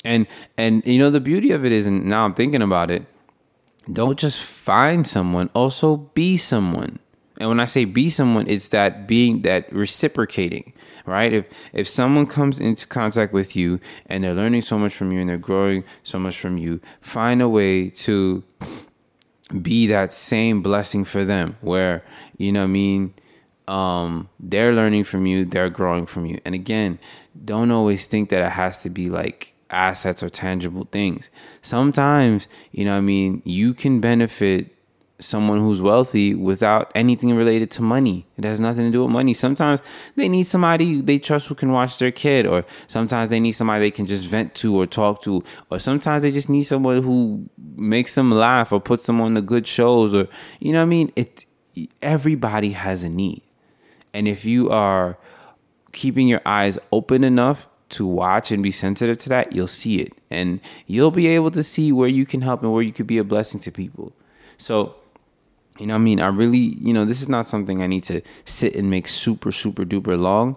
And 0.04 0.28
and 0.56 0.86
you 0.86 0.98
know 0.98 1.10
the 1.10 1.20
beauty 1.20 1.50
of 1.50 1.64
it 1.64 1.72
is, 1.72 1.86
and 1.86 2.04
now 2.04 2.24
I'm 2.24 2.34
thinking 2.34 2.62
about 2.62 2.92
it 2.92 3.06
don't 3.90 4.18
just 4.18 4.42
find 4.42 5.06
someone, 5.06 5.50
also 5.54 5.96
be 5.96 6.36
someone. 6.36 6.98
And 7.38 7.48
when 7.48 7.60
I 7.60 7.64
say 7.64 7.84
be 7.84 8.10
someone, 8.10 8.46
it's 8.46 8.68
that 8.68 9.08
being 9.08 9.42
that 9.42 9.72
reciprocating, 9.72 10.74
right? 11.06 11.32
If 11.32 11.46
if 11.72 11.88
someone 11.88 12.26
comes 12.26 12.60
into 12.60 12.86
contact 12.86 13.32
with 13.32 13.56
you 13.56 13.80
and 14.06 14.22
they're 14.22 14.34
learning 14.34 14.62
so 14.62 14.78
much 14.78 14.94
from 14.94 15.12
you 15.12 15.20
and 15.20 15.28
they're 15.28 15.38
growing 15.38 15.84
so 16.04 16.18
much 16.18 16.38
from 16.38 16.58
you, 16.58 16.80
find 17.00 17.42
a 17.42 17.48
way 17.48 17.90
to 17.90 18.44
be 19.60 19.86
that 19.88 20.12
same 20.12 20.62
blessing 20.62 21.04
for 21.04 21.24
them 21.24 21.56
where, 21.60 22.04
you 22.38 22.52
know 22.52 22.64
I 22.64 22.66
mean, 22.66 23.14
um, 23.66 24.28
they're 24.38 24.72
learning 24.72 25.04
from 25.04 25.26
you, 25.26 25.44
they're 25.44 25.70
growing 25.70 26.06
from 26.06 26.26
you. 26.26 26.40
And 26.44 26.54
again, 26.54 26.98
don't 27.44 27.70
always 27.70 28.06
think 28.06 28.28
that 28.28 28.42
it 28.42 28.52
has 28.52 28.82
to 28.82 28.90
be 28.90 29.08
like 29.08 29.54
assets 29.72 30.22
or 30.22 30.28
tangible 30.28 30.86
things. 30.92 31.30
Sometimes, 31.60 32.48
you 32.70 32.84
know, 32.84 32.96
I 32.96 33.00
mean, 33.00 33.42
you 33.44 33.74
can 33.74 34.00
benefit 34.00 34.76
someone 35.18 35.60
who's 35.60 35.80
wealthy 35.80 36.34
without 36.34 36.90
anything 36.94 37.34
related 37.34 37.70
to 37.70 37.82
money. 37.82 38.26
It 38.36 38.44
has 38.44 38.60
nothing 38.60 38.86
to 38.86 38.90
do 38.90 39.04
with 39.04 39.12
money. 39.12 39.34
Sometimes 39.34 39.80
they 40.16 40.28
need 40.28 40.44
somebody 40.44 41.00
they 41.00 41.18
trust 41.18 41.48
who 41.48 41.54
can 41.54 41.72
watch 41.72 41.98
their 41.98 42.10
kid, 42.10 42.46
or 42.46 42.64
sometimes 42.86 43.30
they 43.30 43.40
need 43.40 43.52
somebody 43.52 43.86
they 43.86 43.90
can 43.90 44.06
just 44.06 44.26
vent 44.26 44.54
to 44.56 44.80
or 44.80 44.86
talk 44.86 45.22
to, 45.22 45.44
or 45.70 45.78
sometimes 45.78 46.22
they 46.22 46.32
just 46.32 46.48
need 46.48 46.64
someone 46.64 47.02
who 47.02 47.48
makes 47.76 48.14
them 48.14 48.30
laugh 48.30 48.72
or 48.72 48.80
puts 48.80 49.06
them 49.06 49.20
on 49.20 49.34
the 49.34 49.42
good 49.42 49.66
shows, 49.66 50.14
or 50.14 50.28
you 50.60 50.72
know 50.72 50.80
what 50.80 50.86
I 50.86 50.86
mean? 50.86 51.12
It 51.16 51.46
everybody 52.02 52.72
has 52.72 53.04
a 53.04 53.08
need. 53.08 53.42
And 54.12 54.28
if 54.28 54.44
you 54.44 54.70
are 54.70 55.18
keeping 55.92 56.28
your 56.28 56.42
eyes 56.44 56.78
open 56.90 57.24
enough 57.24 57.66
to 57.92 58.06
watch 58.06 58.50
and 58.50 58.62
be 58.62 58.70
sensitive 58.70 59.18
to 59.18 59.28
that, 59.30 59.52
you'll 59.52 59.66
see 59.66 60.00
it. 60.00 60.12
And 60.30 60.60
you'll 60.86 61.10
be 61.10 61.26
able 61.28 61.50
to 61.52 61.62
see 61.62 61.92
where 61.92 62.08
you 62.08 62.26
can 62.26 62.42
help 62.42 62.62
and 62.62 62.72
where 62.72 62.82
you 62.82 62.92
could 62.92 63.06
be 63.06 63.18
a 63.18 63.24
blessing 63.24 63.60
to 63.60 63.70
people. 63.70 64.12
So, 64.58 64.96
you 65.78 65.86
know 65.86 65.94
I 65.94 65.98
mean? 65.98 66.20
I 66.20 66.26
really, 66.28 66.76
you 66.80 66.92
know, 66.92 67.04
this 67.04 67.22
is 67.22 67.28
not 67.28 67.46
something 67.46 67.82
I 67.82 67.86
need 67.86 68.04
to 68.04 68.20
sit 68.44 68.74
and 68.74 68.90
make 68.90 69.08
super, 69.08 69.52
super 69.52 69.84
duper 69.84 70.18
long, 70.18 70.56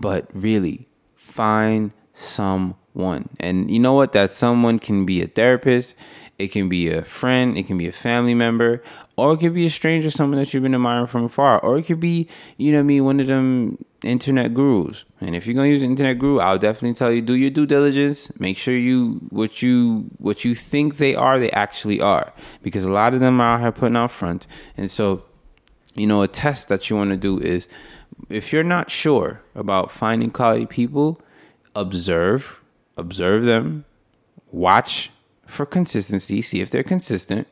but 0.00 0.28
really 0.32 0.88
find 1.14 1.92
someone. 2.14 3.28
And 3.38 3.70
you 3.70 3.78
know 3.78 3.92
what? 3.92 4.12
That 4.12 4.32
someone 4.32 4.78
can 4.78 5.06
be 5.06 5.22
a 5.22 5.26
therapist, 5.26 5.94
it 6.38 6.48
can 6.48 6.68
be 6.68 6.88
a 6.88 7.02
friend, 7.02 7.56
it 7.56 7.66
can 7.66 7.78
be 7.78 7.88
a 7.88 7.92
family 7.92 8.34
member, 8.34 8.82
or 9.16 9.34
it 9.34 9.38
could 9.38 9.54
be 9.54 9.66
a 9.66 9.70
stranger, 9.70 10.10
someone 10.10 10.38
that 10.38 10.52
you've 10.52 10.62
been 10.62 10.74
admiring 10.74 11.06
from 11.06 11.24
afar, 11.24 11.58
or 11.60 11.78
it 11.78 11.84
could 11.84 12.00
be, 12.00 12.28
you 12.56 12.72
know, 12.72 12.80
I 12.80 12.82
mean, 12.82 13.04
one 13.04 13.20
of 13.20 13.26
them 13.26 13.84
internet 14.06 14.54
gurus. 14.54 15.04
And 15.20 15.34
if 15.34 15.46
you're 15.46 15.54
gonna 15.54 15.68
use 15.68 15.82
internet 15.82 16.18
guru, 16.18 16.38
I'll 16.38 16.58
definitely 16.58 16.94
tell 16.94 17.10
you 17.12 17.20
do 17.20 17.34
your 17.34 17.50
due 17.50 17.66
diligence. 17.66 18.30
Make 18.38 18.56
sure 18.56 18.76
you 18.76 19.20
what 19.30 19.62
you 19.62 20.10
what 20.18 20.44
you 20.44 20.54
think 20.54 20.96
they 20.96 21.14
are, 21.14 21.38
they 21.38 21.50
actually 21.50 22.00
are, 22.00 22.32
because 22.62 22.84
a 22.84 22.90
lot 22.90 23.14
of 23.14 23.20
them 23.20 23.40
are 23.40 23.54
out 23.54 23.60
here 23.60 23.72
putting 23.72 23.96
out 23.96 24.10
front. 24.10 24.46
And 24.76 24.90
so, 24.90 25.24
you 25.94 26.06
know, 26.06 26.22
a 26.22 26.28
test 26.28 26.68
that 26.68 26.88
you 26.88 26.96
want 26.96 27.10
to 27.10 27.16
do 27.16 27.38
is 27.38 27.68
if 28.30 28.52
you're 28.52 28.62
not 28.62 28.90
sure 28.90 29.42
about 29.54 29.90
finding 29.90 30.30
quality 30.30 30.66
people, 30.66 31.20
observe, 31.74 32.62
observe 32.96 33.44
them, 33.44 33.84
watch 34.50 35.10
for 35.46 35.66
consistency, 35.66 36.42
see 36.42 36.60
if 36.60 36.70
they're 36.70 36.82
consistent 36.82 37.46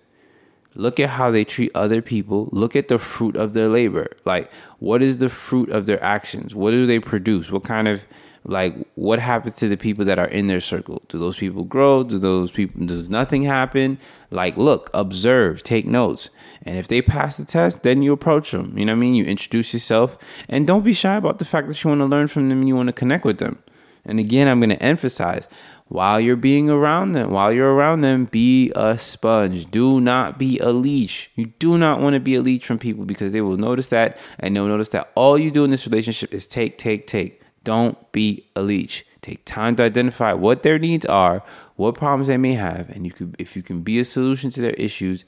look 0.75 0.99
at 1.01 1.11
how 1.11 1.31
they 1.31 1.45
treat 1.45 1.71
other 1.75 2.03
people. 2.03 2.49
Look 2.53 2.77
at 2.77 2.89
the 2.89 2.99
fruit 2.99 3.37
of 3.37 3.53
their 3.53 3.69
labor. 3.69 4.09
Like 4.25 4.51
what 4.79 5.03
is 5.03 5.19
the 5.19 5.29
fruit 5.29 5.71
of 5.71 5.87
their 5.87 6.03
actions? 6.03 6.55
What 6.55 6.73
do 6.73 6.87
they 6.87 6.99
produce? 6.99 7.51
What 7.51 7.65
kind 7.65 7.89
of 7.89 8.05
like 8.47 8.77
what 8.95 9.21
happens 9.21 9.57
to 9.57 9.69
the 9.69 9.77
people 9.77 10.05
that 10.05 10.19
are 10.19 10.29
in 10.29 10.49
their 10.49 10.61
circle? 10.61 11.03
Do 11.09 11.19
those 11.19 11.37
people 11.37 11.65
grow? 11.65 12.05
Do 12.05 12.19
those 12.19 12.51
people 12.51 12.85
does 12.87 13.09
nothing 13.09 13.43
happen? 13.43 13.99
Like 14.31 14.57
look 14.57 14.91
observe 14.93 15.63
take 15.63 15.87
notes. 15.87 16.31
And 16.63 16.77
if 16.77 16.89
they 16.89 17.03
pass 17.03 17.37
the 17.37 17.45
test 17.45 17.83
then 17.83 18.03
you 18.03 18.13
approach 18.13 18.51
them. 18.51 18.77
You 18.77 18.85
know 18.85 18.93
what 18.93 18.99
i 18.99 19.01
mean? 19.01 19.15
You 19.15 19.25
introduce 19.25 19.73
yourself. 19.73 20.19
And 20.49 20.67
don't 20.67 20.85
be 20.85 20.93
shy 20.93 21.17
about 21.17 21.39
the 21.39 21.45
fact 21.45 21.69
that 21.69 21.83
you 21.83 21.89
want 21.89 22.01
to 22.01 22.07
learn 22.07 22.29
from 22.29 22.49
them 22.49 22.61
and 22.61 22.69
you 22.69 22.77
want 22.77 22.89
to 22.89 22.93
connect 22.93 23.25
with 23.25 23.39
them 23.39 23.63
and 24.05 24.19
again 24.19 24.49
i'm 24.49 24.61
going 24.61 24.71
to 24.71 24.83
emphasize 24.83 25.49
while 25.89 26.19
you're 26.19 26.37
being 26.37 26.71
around 26.71 27.13
them, 27.13 27.31
while 27.31 27.53
you're 27.53 27.73
around 27.73 28.01
them, 28.01 28.25
be 28.25 28.73
a 28.75 28.97
sponge. 28.97 29.71
Do 29.71 30.01
not 30.01 30.39
be 30.39 30.59
a 30.59 30.71
leech. 30.71 31.31
You 31.37 31.47
do 31.59 31.77
not 31.77 32.01
want 32.01 32.15
to 32.15 32.21
be 32.21 32.35
a 32.35 32.41
leech 32.41 32.67
from 32.67 32.79
people 32.79 33.05
because 33.05 33.33
they 33.33 33.43
will 33.43 33.57
notice 33.57 33.89
that 33.89 34.17
and 34.39 34.57
they'll 34.57 34.67
notice 34.67 34.89
that 34.91 35.13
all 35.15 35.39
you 35.39 35.51
do 35.51 35.63
in 35.63 35.71
this 35.71 35.87
relationship 35.87 36.33
is 36.33 36.47
take, 36.47 36.79
take, 36.79 37.07
take. 37.07 37.43
Don't 37.65 38.11
be 38.13 38.51
a 38.57 38.63
leech. 38.63 39.07
Take 39.21 39.45
time 39.45 39.77
to 39.77 39.85
identify 39.85 40.33
what 40.33 40.63
their 40.63 40.79
needs 40.79 41.07
are, 41.07 41.43
what 41.77 41.95
problems 41.95 42.27
they 42.27 42.37
may 42.37 42.55
have, 42.55 42.91
and 42.91 43.07
you 43.07 43.13
could 43.13 43.37
if 43.39 43.57
you 43.57 43.63
can 43.63 43.81
be 43.81 43.99
a 43.99 44.05
solution 44.05 44.51
to 44.51 44.61
their 44.61 44.75
issues, 44.75 45.25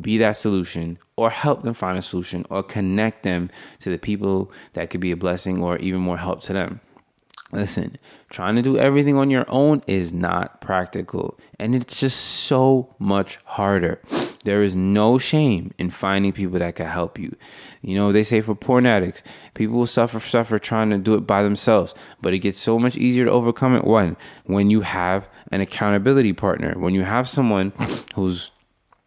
be 0.00 0.18
that 0.18 0.36
solution 0.36 0.98
or 1.16 1.30
help 1.30 1.62
them 1.62 1.74
find 1.74 1.98
a 1.98 2.02
solution 2.02 2.44
or 2.50 2.62
connect 2.62 3.22
them 3.22 3.50
to 3.80 3.90
the 3.90 3.98
people 3.98 4.50
that 4.72 4.90
could 4.90 5.00
be 5.00 5.10
a 5.10 5.16
blessing 5.16 5.62
or 5.62 5.76
even 5.78 6.00
more 6.00 6.16
help 6.16 6.40
to 6.42 6.52
them. 6.52 6.80
Listen, 7.50 7.96
trying 8.28 8.56
to 8.56 8.62
do 8.62 8.76
everything 8.76 9.16
on 9.16 9.30
your 9.30 9.46
own 9.48 9.82
is 9.86 10.12
not 10.12 10.60
practical, 10.60 11.38
and 11.58 11.74
it's 11.74 11.98
just 11.98 12.20
so 12.20 12.94
much 12.98 13.38
harder. 13.44 14.02
There 14.44 14.62
is 14.62 14.76
no 14.76 15.16
shame 15.16 15.72
in 15.78 15.88
finding 15.88 16.32
people 16.32 16.58
that 16.58 16.76
can 16.76 16.86
help 16.86 17.18
you. 17.18 17.34
You 17.80 17.94
know, 17.94 18.12
they 18.12 18.22
say 18.22 18.42
for 18.42 18.54
porn 18.54 18.84
addicts, 18.84 19.22
people 19.54 19.76
will 19.76 19.86
suffer 19.86 20.20
suffer 20.20 20.58
trying 20.58 20.90
to 20.90 20.98
do 20.98 21.14
it 21.14 21.26
by 21.26 21.42
themselves, 21.42 21.94
but 22.20 22.34
it 22.34 22.40
gets 22.40 22.58
so 22.58 22.78
much 22.78 22.98
easier 22.98 23.24
to 23.24 23.30
overcome 23.30 23.74
it 23.74 23.84
when 23.84 24.18
when 24.44 24.68
you 24.68 24.82
have 24.82 25.28
an 25.50 25.62
accountability 25.62 26.34
partner, 26.34 26.74
when 26.78 26.94
you 26.94 27.02
have 27.02 27.26
someone 27.28 27.72
who's 28.14 28.50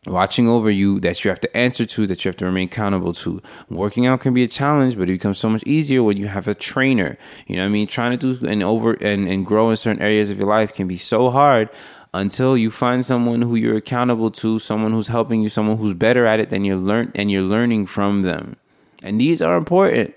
watching 0.08 0.48
over 0.48 0.72
you 0.72 1.00
that 1.00 1.24
you 1.24 1.30
have 1.30 1.40
to 1.40 1.58
answer 1.58 1.86
to, 1.86 2.08
that 2.08 2.26
you 2.26 2.30
have 2.30 2.36
to 2.38 2.46
remain 2.46 2.68
accountable 2.68 3.14
to. 3.14 3.42
Working 3.70 4.08
out 4.08 4.22
can 4.22 4.34
be 4.34 4.44
a 4.44 4.48
challenge, 4.48 4.98
but 4.98 5.04
it 5.04 5.14
becomes 5.14 5.38
so 5.38 5.50
much 5.50 5.64
easier 5.64 6.02
when 6.02 6.18
you 6.18 6.28
have 6.28 6.48
a 6.48 6.56
trainer. 6.56 7.18
You 7.46 7.58
know 7.58 7.64
what 7.64 7.68
I 7.68 7.72
mean? 7.72 7.88
Trying 7.88 8.18
to 8.18 8.36
do 8.36 8.48
and 8.48 8.64
over 8.64 8.94
and, 8.94 9.28
and 9.28 9.46
grow 9.46 9.70
in 9.70 9.76
certain 9.76 10.02
areas 10.02 10.30
of 10.30 10.40
your 10.40 10.48
life 10.48 10.74
can 10.74 10.88
be 10.88 10.98
so 10.98 11.30
hard 11.30 11.70
until 12.14 12.58
you 12.58 12.72
find 12.72 13.06
someone 13.06 13.44
who 13.44 13.56
you're 13.56 13.78
accountable 13.78 14.32
to, 14.32 14.60
someone 14.60 14.92
who's 14.92 15.08
helping 15.08 15.42
you, 15.42 15.50
someone 15.50 15.78
who's 15.78 15.94
better 15.94 16.26
at 16.26 16.40
it 16.40 16.50
than 16.50 16.66
you're 16.66 16.78
learn 16.78 17.12
and 17.16 17.30
you're 17.30 17.44
learning 17.44 17.86
from 17.86 18.24
them. 18.24 18.58
And 19.04 19.22
these 19.22 19.42
are 19.42 19.56
important. 19.56 20.16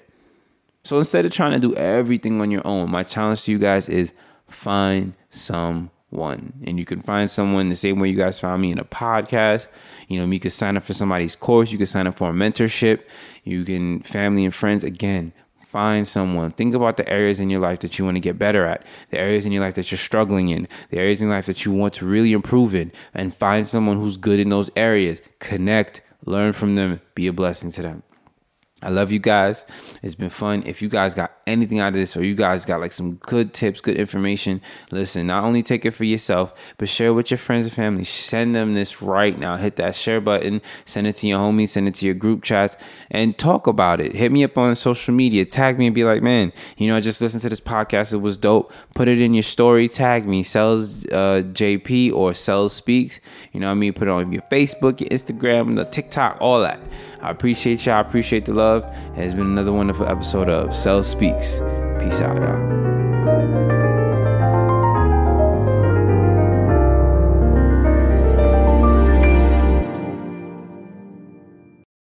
So 0.82 0.98
instead 0.98 1.24
of 1.24 1.32
trying 1.32 1.52
to 1.52 1.58
do 1.58 1.74
everything 1.76 2.40
on 2.40 2.50
your 2.50 2.66
own, 2.66 2.90
my 2.90 3.02
challenge 3.02 3.44
to 3.44 3.52
you 3.52 3.58
guys 3.58 3.88
is 3.88 4.12
find 4.48 5.14
someone. 5.30 5.90
And 6.66 6.78
you 6.78 6.84
can 6.84 7.00
find 7.00 7.30
someone 7.30 7.68
the 7.68 7.76
same 7.76 7.98
way 7.98 8.08
you 8.08 8.16
guys 8.16 8.40
found 8.40 8.62
me 8.62 8.70
in 8.72 8.78
a 8.78 8.84
podcast. 8.84 9.68
You 10.08 10.18
know, 10.18 10.32
you 10.32 10.40
could 10.40 10.52
sign 10.52 10.76
up 10.76 10.82
for 10.82 10.92
somebody's 10.92 11.36
course, 11.36 11.72
you 11.72 11.78
could 11.78 11.88
sign 11.88 12.06
up 12.06 12.14
for 12.14 12.30
a 12.30 12.32
mentorship, 12.32 13.02
you 13.42 13.64
can 13.64 14.00
family 14.00 14.44
and 14.44 14.54
friends 14.54 14.84
again 14.84 15.32
Find 15.74 16.06
someone. 16.06 16.52
Think 16.52 16.72
about 16.72 16.98
the 16.98 17.08
areas 17.08 17.40
in 17.40 17.50
your 17.50 17.58
life 17.58 17.80
that 17.80 17.98
you 17.98 18.04
want 18.04 18.14
to 18.14 18.20
get 18.20 18.38
better 18.38 18.64
at, 18.64 18.86
the 19.10 19.18
areas 19.18 19.44
in 19.44 19.50
your 19.50 19.60
life 19.60 19.74
that 19.74 19.90
you're 19.90 19.98
struggling 19.98 20.48
in, 20.50 20.68
the 20.90 20.98
areas 20.98 21.20
in 21.20 21.28
life 21.28 21.46
that 21.46 21.64
you 21.64 21.72
want 21.72 21.94
to 21.94 22.06
really 22.06 22.30
improve 22.30 22.76
in, 22.76 22.92
and 23.12 23.34
find 23.34 23.66
someone 23.66 23.96
who's 23.96 24.16
good 24.16 24.38
in 24.38 24.50
those 24.50 24.70
areas. 24.76 25.20
Connect, 25.40 26.00
learn 26.26 26.52
from 26.52 26.76
them, 26.76 27.00
be 27.16 27.26
a 27.26 27.32
blessing 27.32 27.72
to 27.72 27.82
them. 27.82 28.04
I 28.84 28.90
love 28.90 29.10
you 29.10 29.18
guys. 29.18 29.64
It's 30.02 30.14
been 30.14 30.28
fun. 30.28 30.62
If 30.66 30.82
you 30.82 30.90
guys 30.90 31.14
got 31.14 31.32
anything 31.46 31.80
out 31.80 31.88
of 31.88 31.94
this 31.94 32.16
or 32.16 32.22
you 32.22 32.34
guys 32.34 32.66
got 32.66 32.80
like 32.80 32.92
some 32.92 33.14
good 33.14 33.54
tips, 33.54 33.80
good 33.80 33.96
information, 33.96 34.60
listen, 34.90 35.26
not 35.26 35.42
only 35.42 35.62
take 35.62 35.86
it 35.86 35.92
for 35.92 36.04
yourself, 36.04 36.52
but 36.76 36.88
share 36.88 37.14
with 37.14 37.30
your 37.30 37.38
friends 37.38 37.64
and 37.64 37.74
family. 37.74 38.04
Send 38.04 38.54
them 38.54 38.74
this 38.74 39.00
right 39.00 39.38
now. 39.38 39.56
Hit 39.56 39.76
that 39.76 39.94
share 39.94 40.20
button, 40.20 40.60
send 40.84 41.06
it 41.06 41.16
to 41.16 41.26
your 41.26 41.38
homies, 41.38 41.70
send 41.70 41.88
it 41.88 41.94
to 41.96 42.04
your 42.06 42.14
group 42.14 42.42
chats, 42.42 42.76
and 43.10 43.38
talk 43.38 43.66
about 43.66 44.02
it. 44.02 44.14
Hit 44.14 44.30
me 44.30 44.44
up 44.44 44.58
on 44.58 44.74
social 44.76 45.14
media, 45.14 45.46
tag 45.46 45.78
me 45.78 45.86
and 45.86 45.94
be 45.94 46.04
like, 46.04 46.22
man, 46.22 46.52
you 46.76 46.86
know, 46.86 46.96
I 46.96 47.00
just 47.00 47.22
listened 47.22 47.40
to 47.42 47.48
this 47.48 47.60
podcast. 47.60 48.12
It 48.12 48.18
was 48.18 48.36
dope. 48.36 48.70
Put 48.94 49.08
it 49.08 49.18
in 49.18 49.32
your 49.32 49.42
story, 49.42 49.88
tag 49.88 50.26
me, 50.26 50.42
Cells 50.42 51.06
uh, 51.06 51.42
JP 51.46 52.12
or 52.12 52.34
Cells 52.34 52.74
Speaks. 52.74 53.20
You 53.52 53.60
know 53.60 53.68
what 53.68 53.72
I 53.72 53.76
mean? 53.76 53.94
Put 53.94 54.08
it 54.08 54.10
on 54.10 54.30
your 54.30 54.42
Facebook, 54.42 55.00
your 55.00 55.08
Instagram, 55.08 55.76
the 55.76 55.86
TikTok, 55.86 56.36
all 56.40 56.60
that. 56.60 56.80
I 57.24 57.30
appreciate 57.30 57.86
y'all. 57.86 57.94
I 57.94 58.00
appreciate 58.00 58.44
the 58.44 58.52
love. 58.74 58.84
It 59.16 59.22
has 59.22 59.34
been 59.34 59.46
another 59.46 59.72
wonderful 59.72 60.06
episode 60.06 60.48
of 60.48 60.74
Cell 60.74 61.02
Speaks. 61.02 61.60
Peace 62.00 62.20
out, 62.20 62.36
y'all. 62.36 62.93